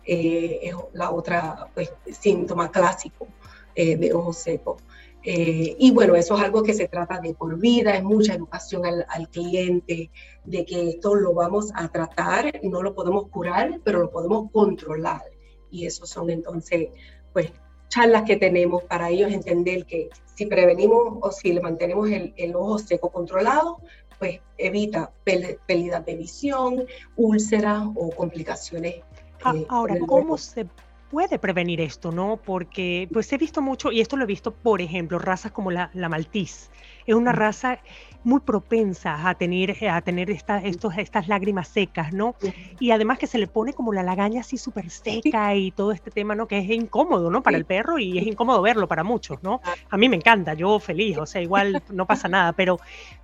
eh, 0.04 0.60
es 0.62 0.74
la 0.92 1.10
otra 1.10 1.68
pues, 1.74 1.92
síntoma 2.10 2.70
clásico 2.70 3.28
eh, 3.74 3.96
de 3.96 4.12
ojo 4.12 4.32
seco. 4.32 4.76
Y 5.24 5.90
bueno, 5.92 6.16
eso 6.16 6.36
es 6.36 6.42
algo 6.42 6.62
que 6.62 6.74
se 6.74 6.88
trata 6.88 7.20
de 7.20 7.34
por 7.34 7.58
vida, 7.58 7.96
es 7.96 8.02
mucha 8.02 8.34
educación 8.34 8.84
al, 8.84 9.06
al, 9.08 9.28
cliente, 9.28 10.10
de 10.44 10.64
que 10.64 10.90
esto 10.90 11.14
lo 11.14 11.32
vamos 11.32 11.70
a 11.74 11.88
tratar, 11.88 12.60
no 12.64 12.82
lo 12.82 12.94
podemos 12.94 13.28
curar, 13.28 13.80
pero 13.84 14.00
lo 14.00 14.10
podemos 14.10 14.50
controlar. 14.50 15.22
Y 15.70 15.86
esos 15.86 16.08
son 16.10 16.30
entonces, 16.30 16.88
pues, 17.32 17.52
charlas 17.92 18.22
que 18.22 18.36
tenemos 18.36 18.82
para 18.84 19.10
ellos 19.10 19.30
entender 19.30 19.84
que 19.84 20.08
si 20.34 20.46
prevenimos 20.46 21.18
o 21.20 21.30
si 21.30 21.52
le 21.52 21.60
mantenemos 21.60 22.08
el, 22.10 22.56
ojo 22.56 22.78
seco 22.78 23.10
controlado, 23.10 23.80
pues 24.18 24.40
evita 24.56 25.12
pérdida 25.24 26.00
de 26.00 26.16
visión, 26.16 26.86
úlceras 27.16 27.84
o 27.94 28.10
complicaciones. 28.10 29.02
Ah, 29.44 29.54
eh, 29.54 29.66
ahora, 29.68 29.98
¿cómo 30.06 30.38
se 30.38 30.66
puede 31.12 31.38
prevenir 31.38 31.82
esto, 31.82 32.10
no? 32.10 32.40
Porque 32.42 33.06
pues 33.12 33.30
he 33.34 33.36
visto 33.36 33.60
mucho, 33.60 33.92
y 33.92 34.00
esto 34.00 34.16
lo 34.16 34.24
he 34.24 34.26
visto, 34.26 34.50
por 34.50 34.80
ejemplo, 34.80 35.18
razas 35.18 35.52
como 35.52 35.70
la, 35.70 35.90
la 35.92 36.08
maltiz. 36.08 36.70
Es 37.06 37.14
una 37.14 37.32
raza 37.32 37.80
muy 38.24 38.40
propensa 38.40 39.28
a 39.28 39.34
tener, 39.34 39.76
a 39.90 40.00
tener 40.00 40.30
estos, 40.30 40.96
estas 40.96 41.28
lágrimas 41.28 41.68
secas, 41.68 42.14
¿no? 42.14 42.34
Y 42.80 42.92
además 42.92 43.18
que 43.18 43.26
se 43.26 43.36
le 43.36 43.46
pone 43.46 43.74
como 43.74 43.92
la 43.92 44.02
lagaña 44.02 44.40
así 44.40 44.56
súper 44.56 44.88
seca 44.88 45.54
y 45.54 45.70
todo 45.72 45.92
este 45.92 46.10
tema, 46.10 46.34
¿no? 46.34 46.48
Que 46.48 46.58
es 46.58 46.70
incómodo, 46.70 47.30
¿no? 47.30 47.42
Para 47.42 47.58
el 47.58 47.66
perro 47.66 47.98
y 47.98 48.16
es 48.16 48.26
incómodo 48.26 48.62
verlo 48.62 48.88
para 48.88 49.04
muchos, 49.04 49.42
¿no? 49.42 49.60
A 49.90 49.98
mí 49.98 50.08
me 50.08 50.16
encanta, 50.16 50.54
yo 50.54 50.78
feliz, 50.78 51.18
o 51.18 51.26
sea, 51.26 51.42
igual 51.42 51.82
no 51.90 52.06
pasa 52.06 52.28
nada, 52.28 52.54
pero, 52.54 52.78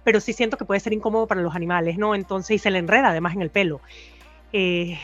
pero 0.05 0.21
sí 0.21 0.35
siento 0.35 0.59
que 0.59 0.67
puede 0.67 0.81
ser 0.81 0.93
incómodo 0.93 1.27
para 1.27 1.41
los 1.41 1.55
animales, 1.55 1.97
¿no? 1.97 2.15
Entonces, 2.15 2.57
y 2.57 2.59
se 2.59 2.71
le 2.71 2.81
enreda 2.81 3.09
además 3.09 3.35
en 3.35 3.41
el 3.41 3.51
pelo. 3.51 3.81
Eh, 4.53 4.99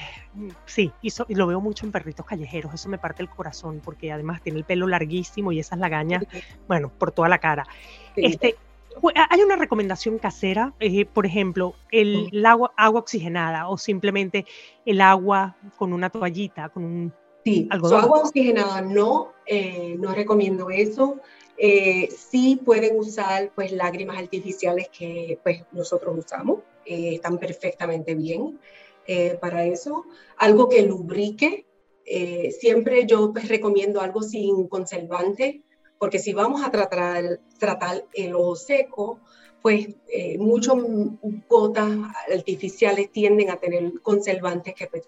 sí, 0.66 0.92
y, 1.02 1.10
lo 1.34 1.46
veo 1.46 1.60
mucho 1.60 1.86
en 1.86 1.92
perritos 1.92 2.24
callejeros, 2.26 2.74
eso 2.74 2.88
me 2.88 2.98
parte 2.98 3.22
el 3.22 3.28
corazón, 3.28 3.80
porque 3.84 4.10
además 4.12 4.42
tiene 4.42 4.58
el 4.58 4.64
pelo 4.64 4.86
larguísimo 4.86 5.52
y 5.52 5.60
esas 5.60 5.78
lagañas, 5.78 6.24
bueno, 6.66 6.90
por 6.90 7.12
toda 7.12 7.28
la 7.28 7.38
cara. 7.38 7.66
Este, 8.16 8.56
hay 9.30 9.42
una 9.42 9.56
recomendación 9.56 10.18
casera, 10.18 10.72
eh, 10.80 11.04
por 11.04 11.26
ejemplo, 11.26 11.74
el, 11.90 12.44
agua, 12.46 12.72
agua 12.76 13.00
oxigenada 13.00 13.68
o 13.68 13.76
simplemente 13.76 14.46
el 14.86 15.00
agua 15.00 15.56
con 15.76 15.92
una 15.92 16.10
toallita, 16.10 16.68
con 16.68 16.84
un 16.84 17.12
sí, 17.44 17.68
agua 17.70 18.20
oxigenada 18.20 18.80
no, 18.80 19.32
eh, 19.46 19.96
no 19.98 20.14
recomiendo 20.14 20.70
eso. 20.70 21.20
Eh, 21.56 22.08
sí 22.10 22.60
pueden 22.64 22.98
usar 22.98 23.52
pues 23.54 23.70
lágrimas 23.70 24.18
artificiales 24.18 24.88
que 24.88 25.38
pues 25.42 25.62
nosotros 25.70 26.18
usamos, 26.18 26.60
están 26.84 27.38
perfectamente 27.38 28.14
bien. 28.14 28.58
Eh, 29.06 29.36
para 29.40 29.64
eso. 29.64 30.06
Algo 30.38 30.68
que 30.68 30.82
lubrique. 30.82 31.66
Eh, 32.06 32.50
siempre 32.58 33.06
yo 33.06 33.32
pues, 33.32 33.48
recomiendo 33.48 34.00
algo 34.00 34.22
sin 34.22 34.68
conservante, 34.68 35.62
porque 35.98 36.18
si 36.18 36.32
vamos 36.32 36.62
a 36.62 36.70
tratar, 36.70 37.40
tratar 37.58 38.04
el 38.12 38.34
ojo 38.34 38.56
seco, 38.56 39.20
pues 39.62 39.88
eh, 40.08 40.36
muchas 40.36 40.76
gotas 41.48 41.90
artificiales 42.30 43.10
tienden 43.10 43.48
a 43.48 43.56
tener 43.56 44.00
conservantes 44.02 44.74
que 44.74 44.86
pues, 44.86 45.04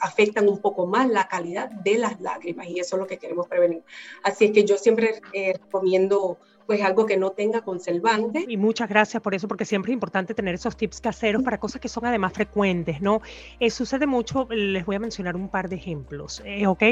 afectan 0.00 0.48
un 0.48 0.60
poco 0.60 0.86
más 0.86 1.08
la 1.08 1.26
calidad 1.26 1.68
de 1.70 1.98
las 1.98 2.20
lágrimas 2.20 2.68
y 2.68 2.78
eso 2.78 2.96
es 2.96 3.00
lo 3.00 3.06
que 3.08 3.18
queremos 3.18 3.48
prevenir. 3.48 3.82
Así 4.22 4.46
es 4.46 4.52
que 4.52 4.64
yo 4.64 4.76
siempre 4.76 5.20
recomiendo 5.32 6.38
pues 6.70 6.82
algo 6.82 7.04
que 7.04 7.16
no 7.16 7.30
tenga 7.30 7.62
conservante. 7.62 8.44
Y 8.46 8.56
muchas 8.56 8.88
gracias 8.88 9.20
por 9.20 9.34
eso, 9.34 9.48
porque 9.48 9.64
siempre 9.64 9.90
es 9.90 9.94
importante 9.94 10.34
tener 10.34 10.54
esos 10.54 10.76
tips 10.76 11.00
caseros 11.00 11.42
para 11.42 11.58
cosas 11.58 11.80
que 11.80 11.88
son 11.88 12.06
además 12.06 12.32
frecuentes, 12.32 13.02
¿no? 13.02 13.22
Eh, 13.58 13.70
sucede 13.70 14.06
mucho, 14.06 14.46
les 14.48 14.86
voy 14.86 14.94
a 14.94 15.00
mencionar 15.00 15.34
un 15.34 15.48
par 15.48 15.68
de 15.68 15.74
ejemplos, 15.74 16.40
eh, 16.44 16.68
¿ok? 16.68 16.82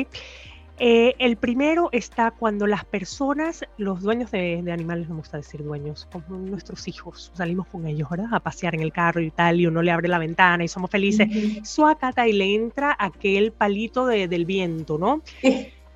Eh, 0.80 1.14
el 1.20 1.37
primero 1.37 1.90
está 1.92 2.32
cuando 2.32 2.66
las 2.66 2.85
personas, 2.87 3.64
los 3.76 4.02
dueños 4.02 4.32
de, 4.32 4.64
animales, 4.68 5.08
no 5.08 5.14
me 5.14 5.20
gusta 5.20 5.37
decir 5.37 5.62
dueños, 5.62 6.08
como 6.11 6.38
nuestros 6.38 6.88
hijos, 6.88 7.30
salimos 7.37 7.68
con 7.68 7.87
ellos, 7.87 8.11
¿verdad? 8.11 8.30
A 8.32 8.40
pasear 8.40 8.75
en 8.75 8.80
el 8.80 8.92
carro 8.92 9.20
y 9.20 9.30
tal, 9.30 9.61
y 9.61 9.68
uno 9.68 9.80
le 9.80 9.92
abre 9.92 10.08
la 10.08 10.18
ventana 10.18 10.64
y 10.64 10.68
somos 10.68 10.90
felices. 10.90 11.28
Suacata 11.62 12.26
y 12.26 12.32
le 12.32 12.52
entra 12.52 12.97
aquel 12.99 13.52
palito 13.52 14.06
del 14.06 14.44
viento, 14.44 14.99
¿no? 14.99 15.23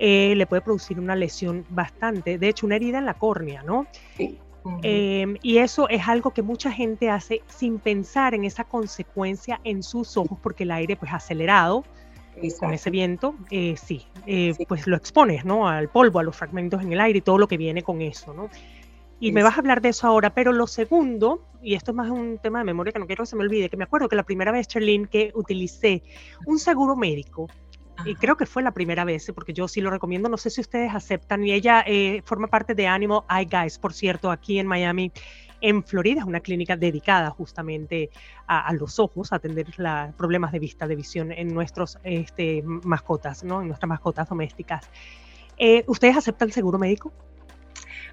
Eh, 0.05 0.35
le 0.35 0.49
puede 0.49 0.63
producir 0.63 0.99
una 0.99 1.15
lesión 1.15 1.65
bastante, 1.69 2.37
de 2.37 2.49
hecho 2.49 2.67
una 2.67 2.75
herida 2.75 2.99
en 2.99 3.07
la 3.07 3.15
córnea, 3.15 3.63
¿no? 3.63 3.87
Sí. 4.17 4.37
Em, 4.83 5.37
y 5.43 5.59
eso 5.59 5.89
es 5.89 6.09
algo 6.09 6.33
que 6.33 6.43
mucha 6.43 6.73
gente 6.73 7.09
hace 7.09 7.43
sin 7.47 7.79
pensar 7.79 8.35
en 8.35 8.43
esa 8.43 8.65
consecuencia 8.65 9.61
en 9.63 9.85
sus 9.85 10.17
ojos, 10.17 10.37
porque 10.43 10.65
el 10.65 10.73
aire 10.73 10.97
pues 10.97 11.13
acelerado 11.13 11.85
con 12.59 12.75
ese 12.75 12.91
viento, 12.91 13.37
eh, 13.53 13.77
sí, 13.77 14.05
eh, 14.27 14.55
pues 14.67 14.89
lo 14.89 14.97
expones, 14.97 15.45
¿no? 15.45 15.69
Al 15.69 15.89
polvo, 15.89 16.19
a 16.19 16.25
los 16.25 16.35
fragmentos 16.35 16.83
en 16.83 16.93
el 16.93 17.01
aire 17.01 17.21
y 17.21 17.23
todo 17.23 17.39
lo 17.39 17.47
que 17.47 17.57
viene 17.57 17.85
con 17.85 18.03
eso, 18.03 18.35
¿no? 18.35 18.51
Y 19.21 19.31
me 19.31 19.45
vas 19.45 19.55
a 19.55 19.61
hablar 19.61 19.81
de 19.83 19.91
eso 19.91 20.09
ahora, 20.09 20.31
pero 20.31 20.53
lo 20.53 20.67
segundo, 20.67 21.45
y 21.63 21.75
esto 21.75 21.93
es 21.93 21.97
más 21.97 22.11
un 22.11 22.39
tema 22.39 22.59
de 22.59 22.65
memoria 22.65 22.93
que 22.93 22.99
no 22.99 23.07
quiero 23.07 23.23
que 23.23 23.31
se 23.31 23.37
me 23.37 23.43
olvide, 23.43 23.69
que 23.69 23.77
me 23.77 23.85
acuerdo 23.85 24.09
que 24.09 24.17
la 24.17 24.25
primera 24.25 24.51
vez, 24.51 24.67
Charlene, 24.67 25.07
que 25.07 25.31
utilicé 25.37 26.03
un 26.45 26.59
seguro 26.59 26.97
médico 26.97 27.47
y 28.05 28.15
creo 28.15 28.37
que 28.37 28.47
fue 28.47 28.63
la 28.63 28.73
primera 28.73 29.05
vez, 29.05 29.31
porque 29.35 29.53
yo 29.53 29.69
sí 29.69 29.81
lo 29.81 29.91
recomiendo, 29.91 30.29
no 30.29 30.37
sé 30.37 30.51
si 30.51 30.61
ustedes 30.61 30.95
aceptan, 30.95 31.45
y 31.45 31.53
ella 31.53 31.85
eh, 31.87 32.23
forma 32.25 32.49
parte 32.49 32.75
de 32.75 32.87
Animal 32.87 33.23
Eye 33.31 33.49
Guys, 33.51 33.79
por 33.79 33.93
cierto, 33.93 34.31
aquí 34.31 34.59
en 34.59 34.67
Miami, 34.67 35.13
en 35.61 35.85
Florida, 35.85 36.21
es 36.21 36.27
una 36.27 36.41
clínica 36.41 36.77
dedicada 36.77 37.31
justamente 37.31 38.11
a, 38.47 38.73
los 38.73 38.99
ojos, 38.99 39.33
a 39.33 39.37
atender 39.37 39.67
los 39.77 40.15
problemas 40.15 40.53
de 40.53 40.59
vista, 40.59 40.87
de 40.87 40.97
visión 40.97 41.33
en 41.33 41.55
nuestros 41.55 41.99
este, 42.03 42.63
mascotas, 42.65 43.45
¿no? 43.45 43.63
en 43.63 43.69
nuestras 43.69 43.89
mascotas 43.89 44.29
domésticas. 44.29 44.89
Eh, 45.57 45.85
¿Ustedes 45.87 46.17
aceptan 46.17 46.49
el 46.49 46.53
seguro 46.53 46.79
médico? 46.79 47.13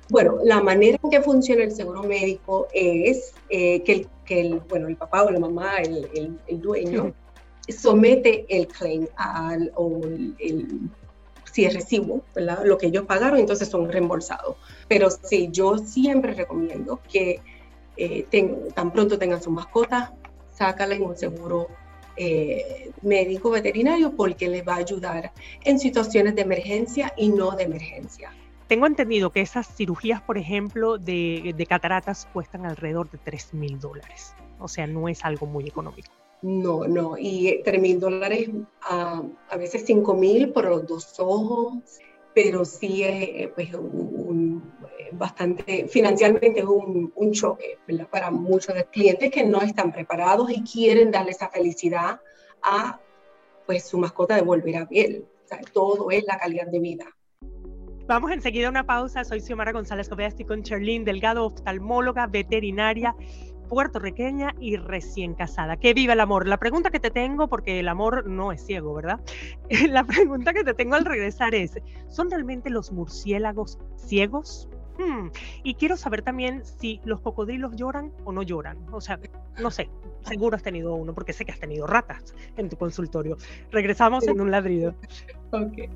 Bueno, 0.10 0.38
la 0.44 0.62
manera 0.62 1.00
en 1.04 1.10
que 1.10 1.22
funciona 1.22 1.64
el 1.64 1.72
seguro 1.72 2.04
médico 2.04 2.68
es 2.74 3.34
eh, 3.50 3.82
que, 3.84 3.94
el, 3.94 4.08
que 4.26 4.42
el, 4.42 4.60
bueno, 4.70 4.88
el 4.88 4.96
papá 4.96 5.24
o 5.24 5.32
la 5.32 5.40
mamá, 5.40 5.78
el, 5.78 6.40
el 6.48 6.62
dueño, 6.62 7.14
somete 7.72 8.46
el 8.50 8.68
claim 8.68 9.08
al, 9.16 9.72
o 9.76 10.02
el, 10.04 10.90
si 11.52 11.66
es 11.66 11.74
recibo, 11.74 12.24
lo 12.64 12.78
que 12.78 12.88
ellos 12.88 13.06
pagaron, 13.06 13.40
entonces 13.40 13.68
son 13.68 13.92
reembolsados. 13.92 14.56
Pero 14.88 15.10
sí, 15.10 15.50
yo 15.52 15.78
siempre 15.78 16.34
recomiendo 16.34 17.00
que 17.12 17.42
eh, 17.98 18.26
tan 18.74 18.92
pronto 18.92 19.18
tengan 19.18 19.42
su 19.42 19.52
mascota, 19.52 20.14
sácala 20.54 20.96
en 20.96 21.04
un 21.04 21.18
seguro 21.18 21.68
eh, 22.16 22.92
médico 23.02 23.50
veterinario 23.50 24.16
porque 24.16 24.48
les 24.50 24.68
va 24.68 24.76
a 24.76 24.78
ayudar 24.78 25.32
en 25.64 25.80
situaciones 25.80 26.36
de 26.36 26.42
emergencia 26.42 27.14
y 27.18 27.30
no 27.30 27.52
de 27.52 27.64
emergencia. 27.64 28.32
Tengo 28.68 28.86
entendido 28.86 29.32
que 29.32 29.42
esas 29.42 29.68
cirugías, 29.76 30.22
por 30.22 30.38
ejemplo, 30.38 30.98
de, 30.98 31.56
de 31.58 31.66
cataratas 31.66 32.28
cuestan 32.32 32.66
alrededor 32.66 33.10
de 33.10 33.18
3 33.18 33.54
mil 33.56 33.80
dólares. 33.80 34.36
O 34.60 34.68
sea, 34.68 34.86
no 34.86 35.10
es 35.10 35.26
algo 35.26 35.48
muy 35.48 35.68
económico. 35.68 36.12
No, 36.42 36.88
no, 36.88 37.18
y 37.18 37.62
3 37.64 37.82
mil 37.82 38.00
dólares, 38.00 38.50
a, 38.82 39.22
a 39.50 39.58
veces 39.58 39.84
5 39.86 40.14
mil 40.14 40.52
por 40.52 40.66
los 40.66 40.88
dos 40.88 41.20
ojos, 41.20 42.00
pero 42.34 42.64
sí 42.64 43.04
es 43.04 43.50
pues, 43.50 43.74
un, 43.74 44.64
bastante, 45.12 45.88
financieramente 45.88 46.60
es 46.60 46.66
un, 46.66 47.12
choque 47.32 47.78
para 48.10 48.32
muchos 48.32 48.74
clientes 48.92 49.32
que 49.32 49.44
no 49.44 49.62
están 49.62 49.92
preparados 49.92 50.50
y 50.50 50.64
quieren 50.64 51.12
darle 51.12 51.32
esa 51.32 51.50
felicidad 51.50 52.20
a 52.64 53.00
pues, 53.66 53.88
su 53.88 53.98
mascota 53.98 54.36
de 54.36 54.42
volver 54.42 54.78
a 54.78 54.88
piel. 54.88 55.26
Todo 55.74 56.12
es 56.12 56.24
la 56.26 56.38
calidad 56.38 56.68
de 56.68 56.80
vida. 56.80 57.06
Vamos 58.08 58.32
enseguida 58.32 58.68
a 58.68 58.70
una 58.72 58.86
pausa. 58.86 59.24
Soy 59.24 59.42
Xiomara 59.42 59.72
González 59.72 60.10
Covea, 60.10 60.28
estoy 60.28 60.46
con 60.46 60.64
Charlene 60.64 61.06
Delgado, 61.06 61.46
oftalmóloga 61.46 62.26
veterinaria 62.26 63.16
puertorriqueña 63.70 64.54
y 64.60 64.76
recién 64.76 65.36
casada. 65.36 65.78
Que 65.78 65.94
viva 65.94 66.14
el 66.14 66.20
amor. 66.20 66.48
La 66.48 66.58
pregunta 66.58 66.90
que 66.90 67.00
te 67.00 67.12
tengo, 67.12 67.48
porque 67.48 67.80
el 67.80 67.88
amor 67.88 68.28
no 68.28 68.52
es 68.52 68.66
ciego, 68.66 68.94
¿verdad? 68.94 69.22
La 69.90 70.04
pregunta 70.04 70.54
que 70.54 70.64
te 70.64 70.74
tengo 70.74 70.96
al 70.96 71.06
regresar 71.06 71.56
es, 71.56 71.80
¿son 72.10 72.30
realmente 72.30 72.70
los 72.70 72.92
murciélagos 72.92 73.80
ciegos? 73.96 74.68
Hmm, 74.98 75.30
y 75.64 75.76
quiero 75.76 75.96
saber 75.96 76.24
también 76.24 76.66
si 76.66 77.00
los 77.06 77.22
cocodrilos 77.22 77.76
lloran 77.78 78.12
o 78.26 78.34
no 78.34 78.44
lloran. 78.44 78.78
O 78.92 79.00
sea, 79.00 79.18
no 79.62 79.72
sé, 79.72 79.90
seguro 80.24 80.58
has 80.58 80.64
tenido 80.64 80.94
uno, 80.96 81.14
porque 81.14 81.32
sé 81.32 81.46
que 81.46 81.54
has 81.54 81.60
tenido 81.60 81.88
ratas 81.88 82.36
en 82.58 82.68
tu 82.68 82.76
consultorio. 82.76 83.38
Regresamos 83.72 84.28
en 84.28 84.42
un 84.42 84.52
ladrido. 84.52 84.96
Ok. 85.52 85.90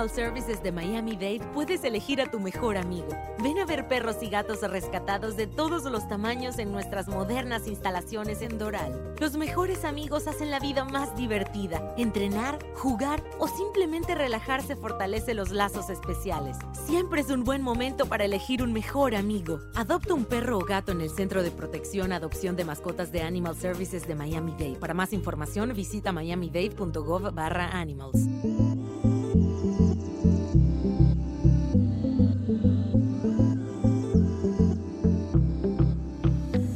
Animal 0.00 0.16
Services 0.16 0.62
de 0.62 0.72
Miami-Dade 0.72 1.46
puedes 1.52 1.84
elegir 1.84 2.22
a 2.22 2.30
tu 2.30 2.40
mejor 2.40 2.78
amigo. 2.78 3.08
Ven 3.42 3.58
a 3.58 3.66
ver 3.66 3.86
perros 3.86 4.16
y 4.22 4.30
gatos 4.30 4.62
rescatados 4.62 5.36
de 5.36 5.46
todos 5.46 5.84
los 5.84 6.08
tamaños 6.08 6.58
en 6.58 6.72
nuestras 6.72 7.06
modernas 7.06 7.66
instalaciones 7.66 8.40
en 8.40 8.56
Doral. 8.56 9.14
Los 9.20 9.36
mejores 9.36 9.84
amigos 9.84 10.26
hacen 10.26 10.50
la 10.50 10.58
vida 10.58 10.86
más 10.86 11.14
divertida. 11.16 11.94
Entrenar, 11.98 12.58
jugar 12.76 13.22
o 13.38 13.46
simplemente 13.46 14.14
relajarse 14.14 14.74
fortalece 14.74 15.34
los 15.34 15.50
lazos 15.50 15.90
especiales. 15.90 16.56
Siempre 16.86 17.20
es 17.20 17.28
un 17.28 17.44
buen 17.44 17.60
momento 17.60 18.06
para 18.06 18.24
elegir 18.24 18.62
un 18.62 18.72
mejor 18.72 19.14
amigo. 19.14 19.60
Adopta 19.74 20.14
un 20.14 20.24
perro 20.24 20.56
o 20.56 20.64
gato 20.64 20.92
en 20.92 21.02
el 21.02 21.10
Centro 21.10 21.42
de 21.42 21.50
Protección 21.50 22.12
Adopción 22.12 22.56
de 22.56 22.64
Mascotas 22.64 23.12
de 23.12 23.20
Animal 23.20 23.54
Services 23.54 24.08
de 24.08 24.14
Miami-Dade. 24.14 24.78
Para 24.80 24.94
más 24.94 25.12
información 25.12 25.74
visita 25.74 26.10
miamidade.gov 26.10 27.34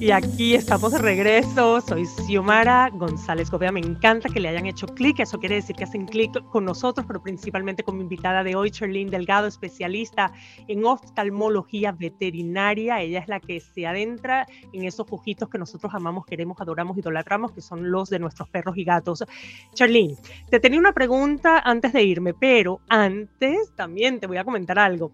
Y 0.05 0.11
aquí 0.11 0.55
estamos 0.55 0.93
de 0.93 0.99
regreso. 0.99 1.81
Soy 1.81 2.05
Xiomara 2.05 2.91
González 2.93 3.51
Gobea. 3.51 3.73
Me 3.73 3.81
encanta 3.81 4.29
que 4.29 4.39
le 4.39 4.51
hayan 4.51 4.67
hecho 4.67 4.87
clic. 4.87 5.21
Eso 5.21 5.41
quiere 5.41 5.55
decir 5.55 5.75
que 5.77 5.85
hacen 5.85 6.05
clic 6.05 6.31
con 6.51 6.67
nosotros, 6.67 7.07
pero 7.07 7.23
principalmente 7.23 7.83
con 7.83 7.97
mi 7.97 8.03
invitada 8.03 8.45
de 8.45 8.55
hoy, 8.55 8.71
Charlene 8.71 9.11
Delgado, 9.11 9.47
especialista 9.47 10.31
en 10.69 10.85
oftalmología 10.85 11.93
veterinaria. 11.93 13.01
Ella 13.01 13.21
es 13.21 13.29
la 13.29 13.41
que 13.41 13.61
se 13.61 13.87
adentra 13.87 14.47
en 14.75 14.85
esos 14.85 15.07
ojitos 15.11 15.49
que 15.49 15.57
nosotros 15.57 15.95
amamos, 15.95 16.27
queremos, 16.27 16.61
adoramos, 16.61 16.99
idolatramos, 16.99 17.53
que 17.53 17.63
son 17.63 17.91
los 17.91 18.11
de 18.11 18.19
nuestros 18.19 18.47
perros 18.51 18.77
y 18.77 18.85
gatos. 18.85 19.25
Charlene, 19.73 20.17
te 20.51 20.61
tenía 20.61 20.81
una 20.81 20.93
pregunta 20.93 21.61
antes 21.61 21.95
de 21.95 22.03
irme, 22.03 22.35
pero 22.35 22.83
antes 22.91 23.75
también 23.75 24.21
te 24.21 24.27
voy 24.27 24.37
a 24.37 24.45
comentar 24.45 24.79
algo 24.79 25.13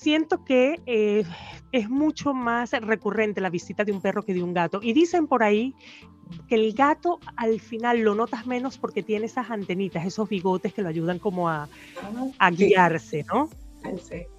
siento 0.00 0.44
que 0.44 0.80
eh, 0.86 1.24
es 1.72 1.90
mucho 1.90 2.32
más 2.32 2.70
recurrente 2.72 3.40
la 3.40 3.50
visita 3.50 3.84
de 3.84 3.92
un 3.92 4.00
perro 4.00 4.22
que 4.22 4.32
de 4.32 4.42
un 4.42 4.54
gato. 4.54 4.80
Y 4.82 4.92
dicen 4.92 5.26
por 5.26 5.42
ahí 5.42 5.74
que 6.48 6.54
el 6.54 6.72
gato 6.72 7.18
al 7.36 7.60
final 7.60 8.00
lo 8.00 8.14
notas 8.14 8.46
menos 8.46 8.78
porque 8.78 9.02
tiene 9.02 9.26
esas 9.26 9.50
antenitas, 9.50 10.06
esos 10.06 10.28
bigotes 10.28 10.72
que 10.72 10.82
lo 10.82 10.88
ayudan 10.88 11.18
como 11.18 11.48
a, 11.48 11.68
a 12.38 12.50
guiarse, 12.50 13.24
¿no? 13.24 13.48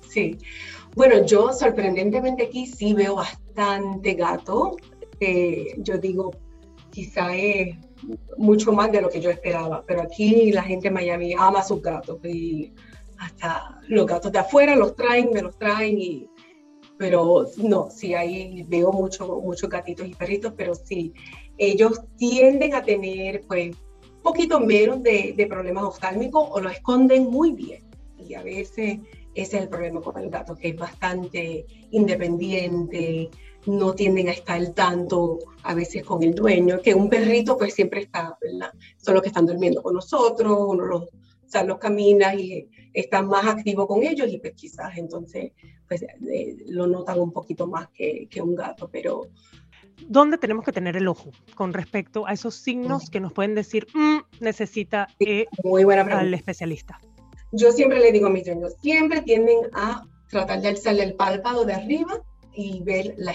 Sí. 0.07 0.37
Bueno, 0.95 1.25
yo 1.25 1.51
sorprendentemente 1.51 2.43
aquí 2.43 2.65
sí 2.65 2.93
veo 2.93 3.15
bastante 3.15 4.13
gato. 4.13 4.77
yo 5.77 5.97
digo, 5.97 6.31
quizá 6.89 7.35
es 7.35 7.75
mucho 8.37 8.71
más 8.71 8.91
de 8.91 9.01
lo 9.01 9.09
que 9.09 9.19
yo 9.19 9.29
esperaba, 9.29 9.83
pero 9.85 10.01
aquí 10.03 10.51
la 10.51 10.63
gente 10.63 10.87
en 10.87 10.93
Miami 10.93 11.33
ama 11.37 11.59
a 11.59 11.63
sus 11.63 11.81
gatos 11.81 12.23
y 12.23 12.73
hasta 13.19 13.79
los 13.87 14.05
gatos 14.05 14.31
de 14.31 14.39
afuera 14.39 14.75
los 14.75 14.95
traen, 14.95 15.29
me 15.33 15.41
los 15.41 15.57
traen 15.57 16.29
pero 16.97 17.45
no, 17.57 17.89
sí, 17.89 18.13
ahí 18.13 18.65
veo 18.67 18.91
mucho, 18.91 19.39
muchos 19.39 19.69
gatitos 19.69 20.05
y 20.05 20.13
perritos, 20.13 20.53
pero 20.57 20.75
sí, 20.75 21.13
ellos 21.57 22.01
tienden 22.17 22.75
a 22.75 22.83
tener 22.83 23.41
pues 23.47 23.73
un 24.17 24.21
poquito 24.21 24.59
menos 24.59 25.01
de, 25.01 25.33
de 25.35 25.47
problemas 25.47 25.85
oftálmicos 25.85 26.49
o 26.51 26.59
lo 26.59 26.69
esconden 26.69 27.29
muy 27.29 27.53
bien. 27.53 27.89
Y 28.17 28.33
a 28.33 28.43
veces 28.43 28.99
ese 29.33 29.57
es 29.57 29.63
el 29.63 29.69
problema 29.69 30.01
con 30.01 30.17
el 30.17 30.29
gato, 30.29 30.55
que 30.55 30.69
es 30.69 30.75
bastante 30.75 31.65
independiente, 31.91 33.29
no 33.65 33.93
tienden 33.93 34.27
a 34.27 34.31
estar 34.31 34.65
tanto 34.73 35.39
a 35.63 35.73
veces 35.73 36.03
con 36.03 36.21
el 36.21 36.35
dueño, 36.35 36.81
que 36.81 36.93
un 36.93 37.09
perrito 37.09 37.57
pues 37.57 37.75
siempre 37.75 38.01
está, 38.01 38.37
¿verdad? 38.41 38.73
Son 38.97 39.13
los 39.13 39.23
que 39.23 39.29
están 39.29 39.45
durmiendo 39.45 39.81
con 39.81 39.93
nosotros, 39.93 40.57
uno 40.67 40.83
los 40.83 41.05
o 41.49 41.51
sea, 41.51 41.63
los 41.63 41.79
camina 41.79 42.35
y 42.35 42.69
están 42.93 43.27
más 43.27 43.43
activo 43.47 43.87
con 43.87 44.03
ellos 44.03 44.31
y 44.31 44.37
pues 44.37 44.53
quizás 44.53 44.95
entonces 44.97 45.51
pues 45.87 46.03
eh, 46.03 46.57
lo 46.67 46.85
notan 46.85 47.19
un 47.19 47.33
poquito 47.33 47.65
más 47.65 47.89
que, 47.89 48.27
que, 48.29 48.39
un 48.39 48.55
gato, 48.55 48.87
pero... 48.91 49.23
¿Dónde 50.07 50.37
tenemos 50.37 50.63
que 50.63 50.71
tener 50.71 50.95
el 50.95 51.07
ojo 51.07 51.31
con 51.55 51.73
respecto 51.73 52.27
a 52.27 52.33
esos 52.33 52.53
signos 52.53 53.09
que 53.09 53.19
nos 53.19 53.33
pueden 53.33 53.55
decir, 53.55 53.87
mm, 53.95 54.19
necesita 54.41 55.07
eh, 55.19 55.47
Muy 55.63 55.83
buena 55.85 56.03
al 56.03 56.31
especialista? 56.35 56.99
Yo 57.51 57.71
siempre 57.71 57.99
le 57.99 58.11
digo 58.11 58.27
a 58.27 58.29
mis 58.29 58.45
dueños, 58.45 58.75
siempre 58.79 59.23
tienden 59.23 59.57
a 59.73 60.03
tratar 60.29 60.61
de 60.61 60.67
alzarle 60.67 61.03
el 61.03 61.15
párpado 61.15 61.65
de 61.65 61.73
arriba 61.73 62.21
y 62.53 62.83
ver 62.83 63.15
la 63.17 63.31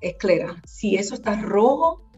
esclera. 0.00 0.56
Si 0.64 0.96
eso 0.96 1.14
está 1.14 1.38
rojo, 1.42 2.09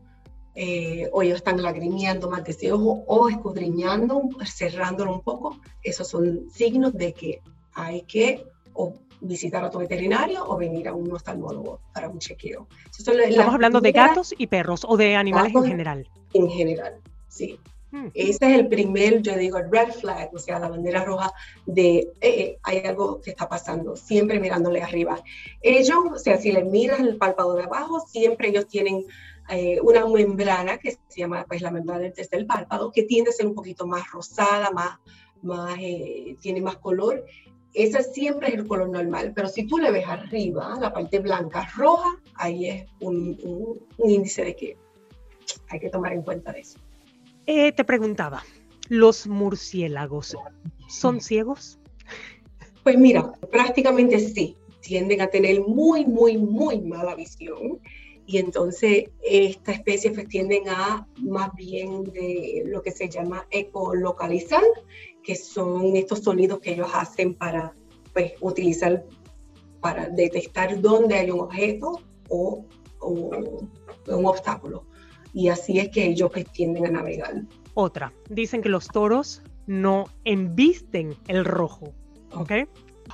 eh, 0.55 1.09
o 1.13 1.23
ellos 1.23 1.37
están 1.37 1.63
lagrimeando 1.63 2.29
más 2.29 2.45
de 2.45 2.53
ese 2.53 2.73
ojo 2.73 3.05
o 3.07 3.29
escudriñando, 3.29 4.23
cerrándolo 4.45 5.15
un 5.15 5.23
poco, 5.23 5.59
esos 5.83 6.09
son 6.09 6.51
signos 6.51 6.93
de 6.95 7.13
que 7.13 7.41
hay 7.75 8.03
que 8.03 8.45
o 8.75 8.95
visitar 9.21 9.65
a 9.65 9.71
tu 9.71 9.79
veterinario 9.79 10.45
o 10.47 10.57
venir 10.57 10.89
a 10.89 10.95
un 10.95 11.11
oftalmólogo 11.13 11.81
para 11.95 12.09
un 12.09 12.19
chequeo. 12.19 12.67
Estamos 12.91 13.55
hablando 13.55 13.81
de 13.81 13.93
gatos 13.93 14.35
y 14.37 14.47
perros 14.47 14.85
o 14.87 14.97
de 14.97 15.17
animales 15.17 15.55
en 15.55 15.65
general. 15.65 16.09
En 16.35 16.51
general, 16.51 17.01
sí. 17.29 17.59
Hmm. 17.93 18.09
Ese 18.15 18.39
es 18.47 18.59
el 18.59 18.69
primer, 18.69 19.21
yo 19.21 19.37
digo, 19.37 19.59
el 19.59 19.71
red 19.71 19.93
flag, 19.93 20.31
o 20.35 20.39
sea, 20.39 20.59
la 20.59 20.69
bandera 20.69 21.05
roja 21.05 21.31
de 21.67 21.99
eh, 21.99 22.09
eh, 22.23 22.59
hay 22.63 22.79
algo 22.79 23.21
que 23.21 23.31
está 23.31 23.49
pasando, 23.49 23.97
siempre 23.97 24.41
mirándole 24.41 24.83
arriba. 24.83 25.23
Ellos, 25.61 25.99
o 26.15 26.19
sea, 26.19 26.39
si 26.39 26.53
le 26.53 26.65
miras 26.65 27.01
el 27.01 27.19
párpado 27.19 27.55
de 27.55 27.65
abajo, 27.65 28.01
siempre 28.01 28.49
ellos 28.49 28.67
tienen 28.67 29.05
eh, 29.49 29.81
una 29.83 30.07
membrana 30.07 30.79
que 30.79 30.93
se 30.93 31.21
llama 31.21 31.45
pues, 31.47 31.61
la 31.63 31.71
membrana 31.71 32.11
desde 32.15 32.37
el 32.37 32.47
párpado, 32.47 32.93
que 32.93 33.03
tiende 33.03 33.31
a 33.31 33.33
ser 33.33 33.47
un 33.47 33.55
poquito 33.55 33.87
más 33.87 34.11
rosada, 34.11 34.71
más, 34.71 34.99
más 35.43 35.77
eh, 35.81 36.37
tiene 36.41 36.61
más 36.61 36.77
color. 36.77 37.25
Ese 37.75 38.03
siempre 38.03 38.49
es 38.49 38.55
el 38.55 38.67
color 38.67 38.91
normal, 38.91 39.33
pero 39.35 39.49
si 39.49 39.67
tú 39.67 39.79
le 39.79 39.91
ves 39.91 40.07
arriba, 40.07 40.77
la 40.81 40.93
parte 40.93 41.19
blanca 41.21 41.67
roja, 41.77 42.19
ahí 42.35 42.69
es 42.69 42.85
un, 43.01 43.39
un, 43.99 44.11
índice 44.11 44.45
de 44.45 44.55
que 44.55 44.77
hay 45.71 45.81
que 45.81 45.89
tomar 45.89 46.13
en 46.13 46.23
cuenta 46.23 46.53
eso. 46.53 46.79
Eh, 47.47 47.73
te 47.73 47.85
preguntaba, 47.85 48.43
¿los 48.89 49.27
murciélagos 49.27 50.37
son 50.89 51.21
ciegos? 51.21 51.79
Pues 52.83 52.99
mira, 52.99 53.33
prácticamente 53.51 54.19
sí, 54.19 54.57
tienden 54.81 55.23
a 55.23 55.29
tener 55.29 55.61
muy, 55.63 56.05
muy, 56.05 56.37
muy 56.37 56.81
mala 56.81 57.15
visión 57.15 57.81
y 58.27 58.39
entonces 58.39 59.05
esta 59.23 59.73
especie 59.73 60.13
pues, 60.13 60.29
tienden 60.29 60.69
a 60.69 61.07
más 61.19 61.51
bien 61.55 62.05
de 62.05 62.63
lo 62.67 62.83
que 62.83 62.91
se 62.91 63.09
llama 63.09 63.47
ecolocalizar, 63.51 64.63
que 65.23 65.37
son 65.37 65.97
estos 65.97 66.21
sonidos 66.21 66.61
que 66.61 66.73
ellos 66.73 66.89
hacen 66.95 67.35
para 67.35 67.75
pues, 68.13 68.33
utilizar 68.41 69.05
para 69.81 70.09
detectar 70.09 70.81
dónde 70.81 71.17
hay 71.17 71.31
un 71.31 71.41
objeto 71.41 72.01
o 72.29 72.65
o 73.03 73.31
un 74.07 74.27
obstáculo. 74.27 74.85
Y 75.35 75.49
así 75.49 75.79
es 75.79 75.91
que 75.91 76.07
ellos 76.07 76.31
pues, 76.33 76.51
tienden 76.53 76.87
a 76.87 76.91
navegar. 76.91 77.43
Otra, 77.75 78.13
dicen 78.29 78.63
que 78.63 78.69
los 78.69 78.89
toros 78.89 79.43
no 79.67 80.05
embisten 80.25 81.15
el 81.29 81.45
rojo, 81.45 81.93
¿ok? 82.35 82.53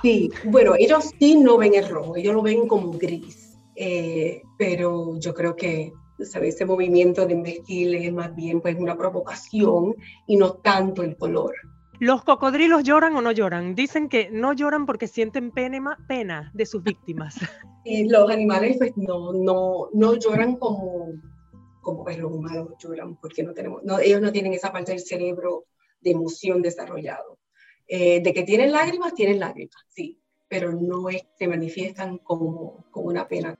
Sí, 0.01 0.29
bueno, 0.45 0.73
ellos 0.77 1.11
sí 1.19 1.35
no 1.35 1.57
ven 1.57 1.75
el 1.75 1.87
rojo, 1.87 2.15
ellos 2.15 2.33
lo 2.33 2.41
ven 2.41 2.67
como 2.67 2.91
gris, 2.91 3.48
eh, 3.81 4.43
pero 4.57 5.17
yo 5.19 5.33
creo 5.33 5.55
que 5.55 5.93
¿sabe? 6.25 6.49
ese 6.49 6.65
movimiento 6.65 7.25
de 7.25 7.33
embestir 7.33 7.95
es 7.95 8.11
más 8.11 8.35
bien 8.35 8.59
pues 8.59 8.75
una 8.77 8.97
provocación 8.97 9.95
y 10.27 10.35
no 10.35 10.55
tanto 10.55 11.01
el 11.01 11.15
color. 11.15 11.55
¿Los 11.97 12.25
cocodrilos 12.25 12.83
lloran 12.83 13.15
o 13.15 13.21
no 13.21 13.31
lloran? 13.31 13.75
Dicen 13.75 14.09
que 14.09 14.29
no 14.31 14.51
lloran 14.51 14.85
porque 14.85 15.07
sienten 15.07 15.51
pena, 15.51 15.97
pena 16.09 16.51
de 16.53 16.65
sus 16.65 16.83
víctimas. 16.83 17.35
Y 17.85 18.09
los 18.09 18.29
animales 18.29 18.77
pues 18.77 18.91
no, 18.97 19.31
no, 19.31 19.87
no 19.93 20.13
lloran 20.15 20.57
como, 20.57 21.13
como 21.81 22.03
pues, 22.03 22.19
los 22.19 22.29
humanos 22.29 22.73
lloran, 22.77 23.15
porque 23.15 23.41
no 23.41 23.53
tenemos, 23.53 23.81
no, 23.83 23.97
ellos 23.97 24.21
no 24.21 24.33
tienen 24.33 24.53
esa 24.53 24.73
parte 24.73 24.91
del 24.91 24.99
cerebro 24.99 25.63
de 26.01 26.11
emoción 26.11 26.61
desarrollado. 26.61 27.39
Eh, 27.87 28.21
de 28.21 28.33
que 28.33 28.43
tienen 28.43 28.73
lágrimas, 28.73 29.15
tienen 29.15 29.39
lágrimas, 29.39 29.77
sí, 29.87 30.21
pero 30.49 30.73
no 30.73 31.09
es, 31.09 31.23
se 31.37 31.47
manifiestan 31.47 32.17
como, 32.17 32.85
como 32.91 33.07
una 33.07 33.27
pena. 33.29 33.57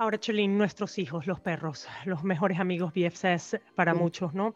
Ahora, 0.00 0.18
Cholín, 0.18 0.56
nuestros 0.56 0.96
hijos, 0.98 1.26
los 1.26 1.40
perros, 1.40 1.86
los 2.06 2.24
mejores 2.24 2.58
amigos 2.58 2.90
BFS 2.94 3.60
para 3.74 3.92
muchos, 3.92 4.32
¿no? 4.32 4.54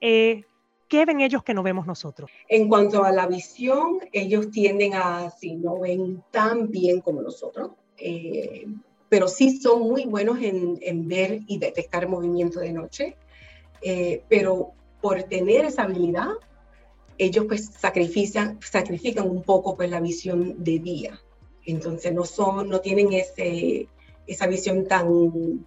Eh, 0.00 0.44
¿Qué 0.88 1.04
ven 1.04 1.20
ellos 1.20 1.42
que 1.42 1.52
no 1.52 1.62
vemos 1.62 1.86
nosotros? 1.86 2.30
En 2.48 2.66
cuanto 2.66 3.04
a 3.04 3.12
la 3.12 3.26
visión, 3.26 3.98
ellos 4.10 4.50
tienden 4.50 4.94
a, 4.94 5.28
si 5.28 5.54
no 5.54 5.80
ven 5.80 6.24
tan 6.30 6.70
bien 6.70 7.02
como 7.02 7.20
nosotros, 7.20 7.72
eh, 7.98 8.64
pero 9.10 9.28
sí 9.28 9.60
son 9.60 9.80
muy 9.80 10.06
buenos 10.06 10.40
en, 10.40 10.78
en, 10.80 11.06
ver 11.06 11.40
y 11.46 11.58
detectar 11.58 12.08
movimiento 12.08 12.60
de 12.60 12.72
noche, 12.72 13.18
eh, 13.82 14.24
pero 14.30 14.72
por 15.02 15.24
tener 15.24 15.66
esa 15.66 15.82
habilidad, 15.82 16.30
ellos 17.18 17.44
pues 17.46 17.66
sacrifican, 17.66 18.58
sacrifican 18.62 19.28
un 19.28 19.42
poco 19.42 19.76
pues 19.76 19.90
la 19.90 20.00
visión 20.00 20.64
de 20.64 20.78
día. 20.78 21.20
Entonces 21.66 22.14
no, 22.14 22.24
son, 22.24 22.70
no 22.70 22.80
tienen 22.80 23.12
ese, 23.12 23.88
esa 24.26 24.46
visión 24.46 24.86
tan, 24.86 25.66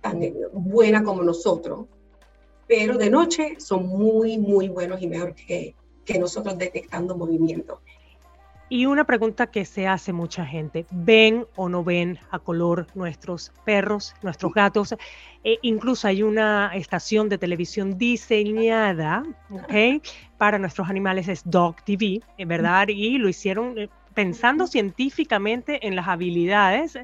tan 0.00 0.20
buena 0.52 1.02
como 1.02 1.22
nosotros 1.22 1.86
pero 2.66 2.98
de 2.98 3.10
noche 3.10 3.56
son 3.58 3.86
muy, 3.86 4.38
muy 4.38 4.68
buenos 4.68 5.00
y 5.00 5.06
mejor 5.06 5.34
que, 5.34 5.74
que 6.04 6.18
nosotros 6.18 6.58
detectando 6.58 7.16
movimiento. 7.16 7.80
Y 8.68 8.86
una 8.86 9.04
pregunta 9.04 9.46
que 9.46 9.64
se 9.64 9.86
hace 9.86 10.12
mucha 10.12 10.44
gente, 10.44 10.86
¿ven 10.90 11.46
o 11.54 11.68
no 11.68 11.84
ven 11.84 12.18
a 12.32 12.40
color 12.40 12.88
nuestros 12.96 13.52
perros, 13.64 14.12
nuestros 14.22 14.52
gatos? 14.52 14.92
E 15.44 15.58
incluso 15.62 16.08
hay 16.08 16.24
una 16.24 16.72
estación 16.74 17.28
de 17.28 17.38
televisión 17.38 17.96
diseñada 17.96 19.22
¿okay? 19.50 20.02
para 20.36 20.58
nuestros 20.58 20.88
animales, 20.88 21.28
es 21.28 21.42
Dog 21.44 21.76
TV, 21.84 22.20
¿verdad? 22.44 22.88
Y 22.88 23.18
lo 23.18 23.28
hicieron 23.28 23.78
eh, 23.78 23.88
pensando 24.16 24.66
científicamente 24.66 25.86
en 25.86 25.94
las 25.94 26.08
habilidades 26.08 26.98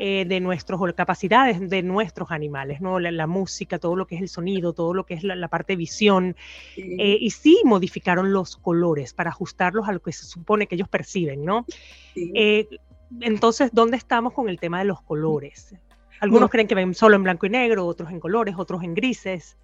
eh, 0.00 0.26
de 0.28 0.38
nuestros 0.38 0.78
o 0.82 0.94
capacidades 0.94 1.70
de 1.70 1.82
nuestros 1.82 2.30
animales, 2.30 2.82
¿no? 2.82 3.00
La, 3.00 3.26
música, 3.26 3.78
todo 3.78 3.96
lo 3.96 4.06
que 4.06 4.16
es 4.16 4.20
el 4.20 4.28
sonido, 4.28 4.74
todo 4.74 4.92
lo 4.92 5.06
que 5.06 5.14
es 5.14 5.24
la, 5.24 5.48
parte 5.48 5.72
de 5.72 5.76
visión. 5.78 6.36
Eh, 6.76 7.16
y 7.18 7.30
sí 7.30 7.62
modificaron 7.64 8.34
los 8.34 8.58
colores 8.58 9.14
para 9.14 9.30
ajustarlos 9.30 9.88
a 9.88 9.92
lo 9.92 10.00
que 10.00 10.12
se 10.12 10.26
supone 10.26 10.66
que 10.66 10.74
ellos 10.74 10.88
perciben, 10.88 11.42
¿no? 11.42 11.64
Eh, 12.14 12.68
entonces, 13.22 13.70
¿dónde 13.72 13.96
estamos 13.96 14.34
con 14.34 14.50
el 14.50 14.60
tema 14.60 14.80
de 14.80 14.84
los 14.84 15.00
colores? 15.00 15.74
Algunos 16.20 16.50
creen 16.50 16.68
que 16.68 16.74
ven 16.74 16.94
solo 16.94 17.16
en 17.16 17.22
blanco 17.22 17.46
y 17.46 17.50
negro, 17.50 17.86
otros 17.86 18.10
en 18.10 18.20
colores, 18.20 18.56
otros 18.58 18.82
en 18.82 18.92
grises. 18.92 19.56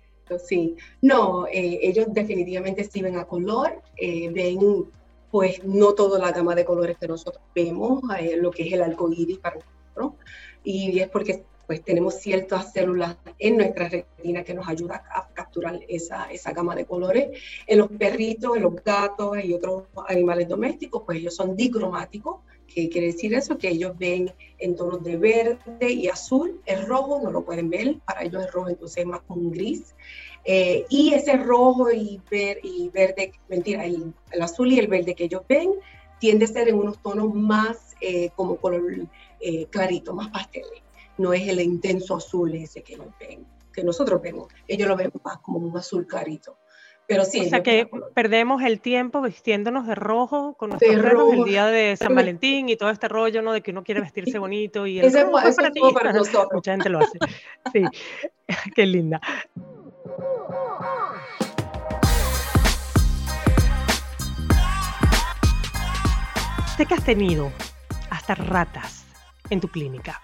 Sí, 0.42 0.74
no, 1.02 1.46
ellos 1.52 2.06
definitivamente 2.14 2.82
sí 2.84 3.02
ven 3.02 3.16
a 3.16 3.26
color, 3.26 3.82
ven 3.98 4.86
pues 5.30 5.64
no 5.64 5.94
toda 5.94 6.18
la 6.18 6.32
gama 6.32 6.54
de 6.54 6.64
colores 6.64 6.96
que 6.98 7.08
nosotros 7.08 7.42
vemos, 7.54 8.02
eh, 8.18 8.36
lo 8.36 8.50
que 8.50 8.66
es 8.66 8.72
el 8.72 8.82
arco 8.82 9.10
iris 9.12 9.38
para 9.38 9.56
nosotros, 9.56 10.12
y 10.64 10.98
es 10.98 11.08
porque 11.08 11.44
pues 11.68 11.84
tenemos 11.84 12.14
ciertas 12.14 12.72
células 12.72 13.18
en 13.38 13.58
nuestra 13.58 13.90
retina 13.90 14.42
que 14.42 14.54
nos 14.54 14.66
ayuda 14.66 15.04
a 15.14 15.28
capturar 15.34 15.78
esa, 15.86 16.24
esa 16.30 16.52
gama 16.52 16.74
de 16.74 16.86
colores. 16.86 17.38
En 17.66 17.80
los 17.80 17.88
perritos, 17.88 18.56
en 18.56 18.62
los 18.62 18.82
gatos 18.82 19.36
y 19.44 19.52
otros 19.52 19.82
animales 20.08 20.48
domésticos, 20.48 21.02
pues 21.04 21.18
ellos 21.18 21.36
son 21.36 21.54
dicromáticos, 21.54 22.36
¿Qué 22.72 22.88
quiere 22.90 23.08
decir 23.08 23.34
eso? 23.34 23.56
Que 23.56 23.70
ellos 23.70 23.96
ven 23.98 24.32
en 24.58 24.76
tonos 24.76 25.02
de 25.02 25.16
verde 25.16 25.90
y 25.90 26.08
azul. 26.08 26.60
El 26.66 26.86
rojo 26.86 27.20
no 27.22 27.30
lo 27.30 27.44
pueden 27.44 27.70
ver, 27.70 27.98
para 28.04 28.22
ellos 28.22 28.44
el 28.44 28.52
rojo 28.52 28.68
entonces 28.68 28.98
es 28.98 29.06
más 29.06 29.22
como 29.22 29.40
un 29.40 29.50
gris. 29.50 29.94
Eh, 30.44 30.84
y 30.88 31.14
ese 31.14 31.36
rojo 31.36 31.90
y, 31.90 32.20
ver, 32.30 32.60
y 32.62 32.90
verde, 32.90 33.32
mentira, 33.48 33.84
el, 33.84 34.14
azul 34.40 34.72
y 34.72 34.78
el 34.78 34.86
verde 34.86 35.14
que 35.14 35.24
ellos 35.24 35.42
ven 35.48 35.72
tiende 36.20 36.44
a 36.44 36.48
ser 36.48 36.68
en 36.68 36.76
unos 36.76 37.02
tonos 37.02 37.34
más 37.34 37.94
eh, 38.00 38.30
como 38.36 38.56
color 38.56 39.08
eh, 39.40 39.66
clarito, 39.66 40.14
más 40.14 40.28
pasteles. 40.28 40.82
No 41.16 41.32
es 41.32 41.48
el 41.48 41.60
intenso 41.60 42.16
azul 42.16 42.54
ese 42.54 42.82
que 42.82 42.94
ellos 42.94 43.08
ven, 43.18 43.46
que 43.72 43.82
nosotros 43.82 44.20
vemos. 44.22 44.48
Ellos 44.66 44.88
lo 44.88 44.96
ven 44.96 45.10
más 45.24 45.38
como 45.38 45.58
un 45.58 45.76
azul 45.76 46.06
clarito. 46.06 46.58
Pero 47.08 47.24
sí, 47.24 47.40
o 47.40 47.48
sea 47.48 47.62
que 47.62 47.88
perdemos 48.12 48.62
el 48.62 48.82
tiempo 48.82 49.22
vistiéndonos 49.22 49.86
de 49.86 49.94
rojo 49.94 50.54
con 50.58 50.68
nuestros 50.68 50.94
perros 50.94 51.32
el 51.32 51.44
día 51.44 51.66
de 51.66 51.96
San 51.96 52.14
Valentín 52.14 52.68
y 52.68 52.76
todo 52.76 52.90
este 52.90 53.08
rollo, 53.08 53.40
¿no? 53.40 53.54
De 53.54 53.62
que 53.62 53.70
uno 53.70 53.82
quiere 53.82 54.02
vestirse 54.02 54.38
bonito 54.38 54.86
y 54.86 54.98
el 54.98 55.06
ese, 55.06 55.20
es 55.20 55.56
para, 55.56 55.72
para 55.94 56.12
nosotros. 56.12 56.48
Mucha 56.52 56.72
gente 56.72 56.90
lo 56.90 56.98
hace. 56.98 57.18
Sí, 57.72 57.82
qué 58.74 58.84
linda. 58.84 59.22
Sé 66.76 66.84
que 66.84 66.92
has 66.92 67.04
tenido 67.04 67.50
hasta 68.10 68.34
ratas 68.34 69.06
en 69.48 69.60
tu 69.60 69.68
clínica. 69.68 70.20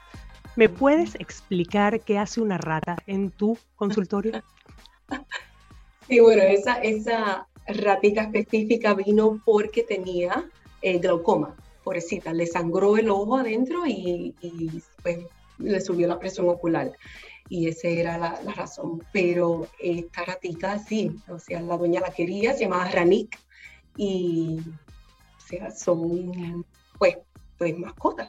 ¿Me 0.55 0.68
puedes 0.68 1.14
explicar 1.14 2.01
qué 2.01 2.18
hace 2.18 2.42
una 2.42 2.59
rata 2.59 2.99
en 3.07 3.31
tu 3.31 3.57
consultorio? 3.75 4.42
Sí, 6.09 6.21
bueno, 6.21 6.43
esa, 6.43 6.77
esa 6.79 7.47
ratita 7.67 8.23
específica 8.23 8.95
vino 8.95 9.40
porque 9.45 9.83
tenía 9.83 10.45
eh, 10.83 10.99
glaucoma, 10.99 11.55
pobrecita, 11.83 12.33
le 12.33 12.47
sangró 12.47 12.97
el 12.97 13.09
ojo 13.09 13.37
adentro 13.37 13.87
y, 13.87 14.35
pues, 15.03 15.19
le 15.59 15.81
subió 15.81 16.07
la 16.07 16.19
presión 16.19 16.49
ocular. 16.49 16.93
Y 17.49 17.69
esa 17.69 17.88
era 17.88 18.19
la, 18.19 18.40
razón. 18.55 19.03
Pero 19.12 19.67
esta 19.79 20.25
ratita 20.25 20.79
sí, 20.79 21.17
o 21.29 21.38
sea, 21.38 21.61
la 21.61 21.77
dueña 21.77 22.01
la 22.01 22.11
quería, 22.11 22.55
se 22.55 22.64
llamaba 22.64 22.90
Ranik 22.90 23.38
y 23.97 24.61
o 25.37 25.40
sea, 25.47 25.71
son 25.71 26.64
pues, 26.99 27.19
pues 27.59 27.79
mascotas. 27.79 28.29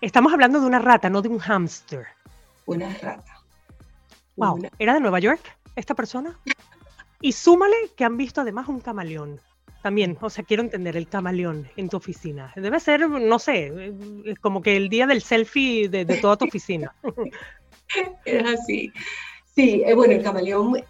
Estamos 0.00 0.32
hablando 0.32 0.60
de 0.60 0.66
una 0.66 0.78
rata, 0.78 1.08
no 1.08 1.22
de 1.22 1.28
un 1.28 1.38
hámster. 1.38 2.06
Una 2.66 2.92
rata. 2.98 3.40
Wow, 4.36 4.58
¿era 4.78 4.94
de 4.94 5.00
Nueva 5.00 5.20
York 5.20 5.40
esta 5.76 5.94
persona? 5.94 6.38
Y 7.22 7.32
súmale 7.32 7.76
que 7.96 8.04
han 8.04 8.16
visto 8.16 8.40
además 8.40 8.68
un 8.68 8.80
camaleón. 8.80 9.40
También, 9.82 10.16
o 10.20 10.30
sea, 10.30 10.44
quiero 10.44 10.62
entender 10.62 10.96
el 10.96 11.08
camaleón 11.08 11.68
en 11.76 11.88
tu 11.88 11.96
oficina. 11.96 12.52
Debe 12.54 12.78
ser, 12.78 13.08
no 13.08 13.38
sé, 13.38 13.92
como 14.40 14.62
que 14.62 14.76
el 14.76 14.88
día 14.88 15.06
del 15.06 15.22
selfie 15.22 15.88
de, 15.88 16.04
toda 16.20 16.36
tu 16.36 16.44
oficina. 16.44 16.94
Es 18.24 18.42
así. 18.48 18.90
Sí, 19.54 19.82
eh, 19.84 19.92
bueno, 19.92 20.14
el 20.14 20.22
camaleón 20.22 20.82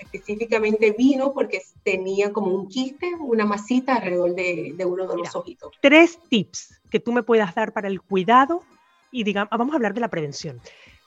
específicamente 0.00 0.94
vino 0.96 1.32
porque 1.32 1.62
tenía 1.82 2.32
como 2.32 2.54
un 2.54 2.68
quiste, 2.68 3.12
una 3.18 3.44
masita 3.44 3.96
alrededor 3.96 4.36
de, 4.36 4.76
uno 4.86 5.08
de 5.08 5.16
los 5.16 5.34
ojitos. 5.34 5.72
Tres 5.80 6.20
tips 6.28 6.80
que 6.90 7.00
tú 7.00 7.10
me 7.10 7.24
puedas 7.24 7.56
dar 7.56 7.72
para 7.72 7.88
el 7.88 8.00
cuidado 8.00 8.62
y 9.10 9.24
digamos, 9.24 9.50
vamos 9.50 9.72
a 9.72 9.76
hablar 9.76 9.94
de 9.94 10.00
la 10.00 10.10
prevención, 10.10 10.60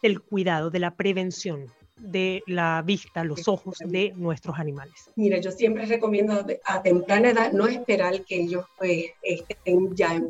del 0.03 0.19
cuidado, 0.19 0.69
de 0.69 0.79
la 0.79 0.95
prevención 0.95 1.71
de 1.97 2.43
la 2.47 2.81
vista, 2.85 3.23
los 3.23 3.47
ojos 3.47 3.77
de 3.79 4.13
nuestros 4.15 4.57
animales? 4.59 5.09
Mira, 5.15 5.39
yo 5.39 5.51
siempre 5.51 5.85
recomiendo 5.85 6.45
a 6.65 6.81
temprana 6.81 7.29
edad 7.29 7.51
no 7.51 7.67
esperar 7.67 8.23
que 8.23 8.41
ellos 8.41 8.65
pues, 8.77 9.05
estén 9.21 9.95
ya 9.95 10.21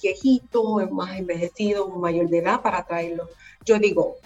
viejitos, 0.00 0.90
más 0.90 1.18
envejecidos, 1.18 1.94
mayor 1.96 2.28
de 2.28 2.38
edad 2.38 2.60
para 2.62 2.84
traerlos. 2.84 3.28
Yo 3.64 3.78
digo, 3.78 4.16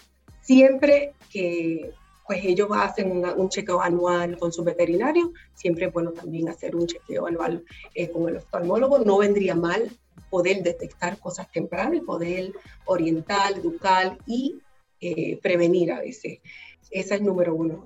siempre 0.41 1.13
que 1.31 1.93
pues 2.27 2.45
ellos 2.45 2.69
hacen 2.75 3.25
un 3.25 3.49
chequeo 3.49 3.81
anual 3.81 4.39
con 4.39 4.53
su 4.53 4.63
veterinario, 4.63 5.33
siempre 5.55 5.87
es 5.87 5.93
bueno 5.93 6.13
también 6.13 6.51
hacer 6.51 6.77
un 6.77 6.87
chequeo 6.87 7.27
anual 7.27 7.65
eh, 7.95 8.11
con 8.11 8.29
el 8.29 8.37
oftalmólogo, 8.37 8.99
no 8.99 9.17
vendría 9.17 9.55
mal 9.55 9.91
poder 10.29 10.63
detectar 10.63 11.19
cosas 11.19 11.51
tempranas, 11.51 12.03
poder 12.05 12.53
orientar, 12.85 13.53
educar 13.53 14.19
y 14.27 14.61
eh, 15.01 15.39
prevenir 15.43 15.91
a 15.91 16.01
veces. 16.01 16.41
Esa 16.90 17.16
es 17.16 17.22
número 17.22 17.55
uno. 17.55 17.85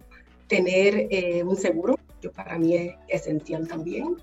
Tener 0.48 1.08
eh, 1.10 1.42
un 1.42 1.56
seguro, 1.56 1.98
yo, 2.20 2.32
para 2.32 2.58
mí 2.58 2.76
es 2.76 2.94
esencial 3.08 3.66
también. 3.68 4.16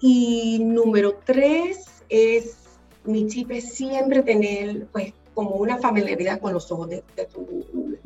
Y 0.00 0.58
número 0.60 1.20
tres 1.24 1.86
es, 2.08 2.56
mi 3.04 3.26
chip 3.26 3.50
es 3.50 3.74
siempre 3.74 4.22
tener, 4.22 4.86
pues, 4.86 5.12
como 5.34 5.50
una 5.56 5.78
familiaridad 5.78 6.40
con 6.40 6.52
los 6.52 6.70
ojos 6.72 6.88
de, 6.88 7.02
tu, 7.32 7.98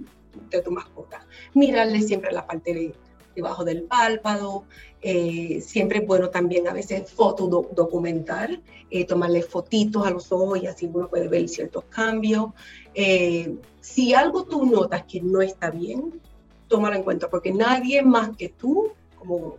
de 0.50 0.62
tu 0.62 0.70
mascota. 0.70 1.26
Mirarle 1.54 2.02
siempre 2.02 2.32
la 2.32 2.46
parte 2.46 2.74
de, 2.74 2.94
debajo 3.34 3.64
del 3.64 3.82
párpado. 3.82 4.64
Eh, 5.02 5.60
siempre 5.60 5.98
es 5.98 6.06
bueno 6.06 6.30
también 6.30 6.66
a 6.66 6.72
veces 6.72 7.10
foto 7.10 7.46
documentar, 7.46 8.60
eh, 8.90 9.04
tomarle 9.04 9.42
fotitos 9.42 10.06
a 10.06 10.10
los 10.10 10.32
ojos 10.32 10.62
y 10.62 10.66
así 10.66 10.88
uno 10.92 11.08
puede 11.08 11.28
ver 11.28 11.48
ciertos 11.48 11.84
cambios. 11.84 12.46
Eh, 12.94 13.54
si 13.80 14.14
algo 14.14 14.44
tú 14.44 14.64
notas 14.64 15.04
que 15.04 15.20
no 15.20 15.42
está 15.42 15.70
bien, 15.70 16.20
tómalo 16.68 16.96
en 16.96 17.02
cuenta, 17.02 17.28
porque 17.28 17.52
nadie 17.52 18.02
más 18.02 18.36
que 18.36 18.48
tú, 18.48 18.92
como, 19.18 19.58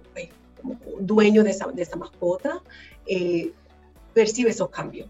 dueño 0.99 1.43
de 1.43 1.51
esa, 1.51 1.67
de 1.67 1.83
esa 1.83 1.95
mascota, 1.95 2.63
percibe 4.13 4.49
esos 4.49 4.69
cambios. 4.69 5.07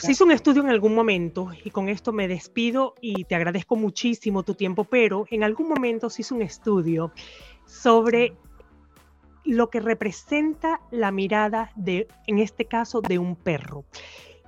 Se 0.00 0.12
hizo 0.12 0.24
un 0.24 0.30
estudio 0.30 0.62
en 0.62 0.70
algún 0.70 0.94
momento, 0.94 1.50
y 1.62 1.70
con 1.70 1.90
esto 1.90 2.12
me 2.12 2.26
despido 2.26 2.94
y 3.02 3.24
te 3.24 3.34
agradezco 3.34 3.76
muchísimo 3.76 4.42
tu 4.44 4.54
tiempo, 4.54 4.84
pero 4.84 5.26
en 5.30 5.42
algún 5.44 5.68
momento 5.68 6.08
se 6.08 6.22
hizo 6.22 6.34
un 6.36 6.42
estudio 6.42 7.12
sobre 7.70 8.34
lo 9.44 9.70
que 9.70 9.80
representa 9.80 10.80
la 10.90 11.12
mirada 11.12 11.70
de, 11.76 12.08
en 12.26 12.38
este 12.38 12.64
caso, 12.64 13.00
de 13.00 13.18
un 13.18 13.36
perro. 13.36 13.84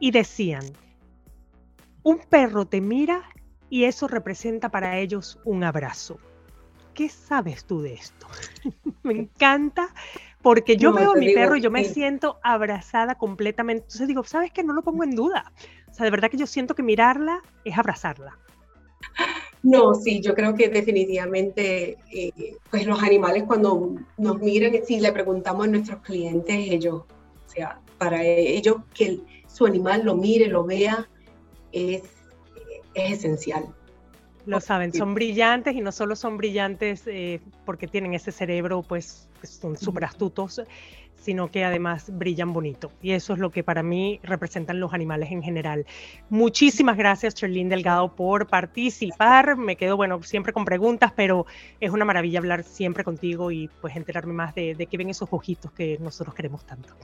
Y 0.00 0.10
decían, 0.10 0.64
un 2.02 2.18
perro 2.18 2.66
te 2.66 2.80
mira 2.80 3.22
y 3.70 3.84
eso 3.84 4.08
representa 4.08 4.68
para 4.70 4.98
ellos 4.98 5.38
un 5.44 5.62
abrazo. 5.64 6.18
¿Qué 6.94 7.08
sabes 7.08 7.64
tú 7.64 7.80
de 7.80 7.94
esto? 7.94 8.26
me 9.02 9.14
encanta 9.14 9.94
porque 10.42 10.76
yo 10.76 10.92
veo 10.92 11.12
a 11.12 11.16
mi 11.16 11.32
perro 11.32 11.56
y 11.56 11.60
yo 11.60 11.70
me 11.70 11.84
siento 11.84 12.40
abrazada 12.42 13.14
completamente. 13.14 13.84
Entonces 13.84 14.08
digo, 14.08 14.24
¿sabes 14.24 14.50
qué? 14.50 14.64
No 14.64 14.72
lo 14.72 14.82
pongo 14.82 15.04
en 15.04 15.14
duda. 15.14 15.52
O 15.88 15.94
sea, 15.94 16.04
de 16.04 16.10
verdad 16.10 16.28
que 16.28 16.36
yo 16.36 16.46
siento 16.46 16.74
que 16.74 16.82
mirarla 16.82 17.40
es 17.64 17.78
abrazarla. 17.78 18.36
No, 19.62 19.94
sí, 19.94 20.20
yo 20.20 20.34
creo 20.34 20.54
que 20.54 20.68
definitivamente, 20.68 21.96
eh, 22.10 22.56
pues 22.70 22.84
los 22.84 23.00
animales 23.02 23.44
cuando 23.46 23.94
nos 24.18 24.38
miran, 24.40 24.72
si 24.84 24.98
le 24.98 25.12
preguntamos 25.12 25.66
a 25.66 25.70
nuestros 25.70 26.00
clientes, 26.00 26.56
ellos, 26.56 27.02
o 27.04 27.48
sea, 27.48 27.80
para 27.98 28.24
ellos 28.24 28.78
que 28.92 29.20
su 29.46 29.66
animal 29.66 30.02
lo 30.04 30.16
mire, 30.16 30.48
lo 30.48 30.64
vea, 30.64 31.08
es, 31.70 32.02
es 32.94 33.12
esencial. 33.12 33.66
Lo 34.46 34.60
saben, 34.60 34.92
son 34.92 35.14
brillantes 35.14 35.76
y 35.76 35.80
no 35.80 35.92
solo 35.92 36.16
son 36.16 36.36
brillantes 36.36 37.04
eh, 37.06 37.40
porque 37.64 37.86
tienen 37.86 38.14
ese 38.14 38.32
cerebro, 38.32 38.82
pues 38.82 39.28
son 39.46 39.76
súper 39.76 40.04
astutos, 40.04 40.62
sino 41.16 41.50
que 41.50 41.64
además 41.64 42.06
brillan 42.16 42.52
bonito. 42.52 42.90
Y 43.00 43.12
eso 43.12 43.32
es 43.32 43.38
lo 43.38 43.50
que 43.50 43.62
para 43.62 43.82
mí 43.82 44.20
representan 44.22 44.80
los 44.80 44.92
animales 44.92 45.30
en 45.30 45.42
general. 45.42 45.86
Muchísimas 46.28 46.96
gracias, 46.96 47.34
Charlene 47.34 47.70
Delgado, 47.70 48.14
por 48.14 48.48
participar. 48.48 49.56
Me 49.56 49.76
quedo, 49.76 49.96
bueno, 49.96 50.22
siempre 50.22 50.52
con 50.52 50.64
preguntas, 50.64 51.12
pero 51.14 51.46
es 51.80 51.90
una 51.90 52.04
maravilla 52.04 52.40
hablar 52.40 52.64
siempre 52.64 53.04
contigo 53.04 53.50
y 53.50 53.68
pues 53.80 53.94
enterarme 53.96 54.32
más 54.32 54.54
de, 54.54 54.74
de 54.74 54.86
qué 54.86 54.96
ven 54.96 55.10
esos 55.10 55.28
ojitos 55.30 55.70
que 55.72 55.96
nosotros 56.00 56.34
queremos 56.34 56.64
tanto. 56.64 56.94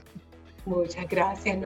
Muchas 0.65 1.07
gracias. 1.07 1.65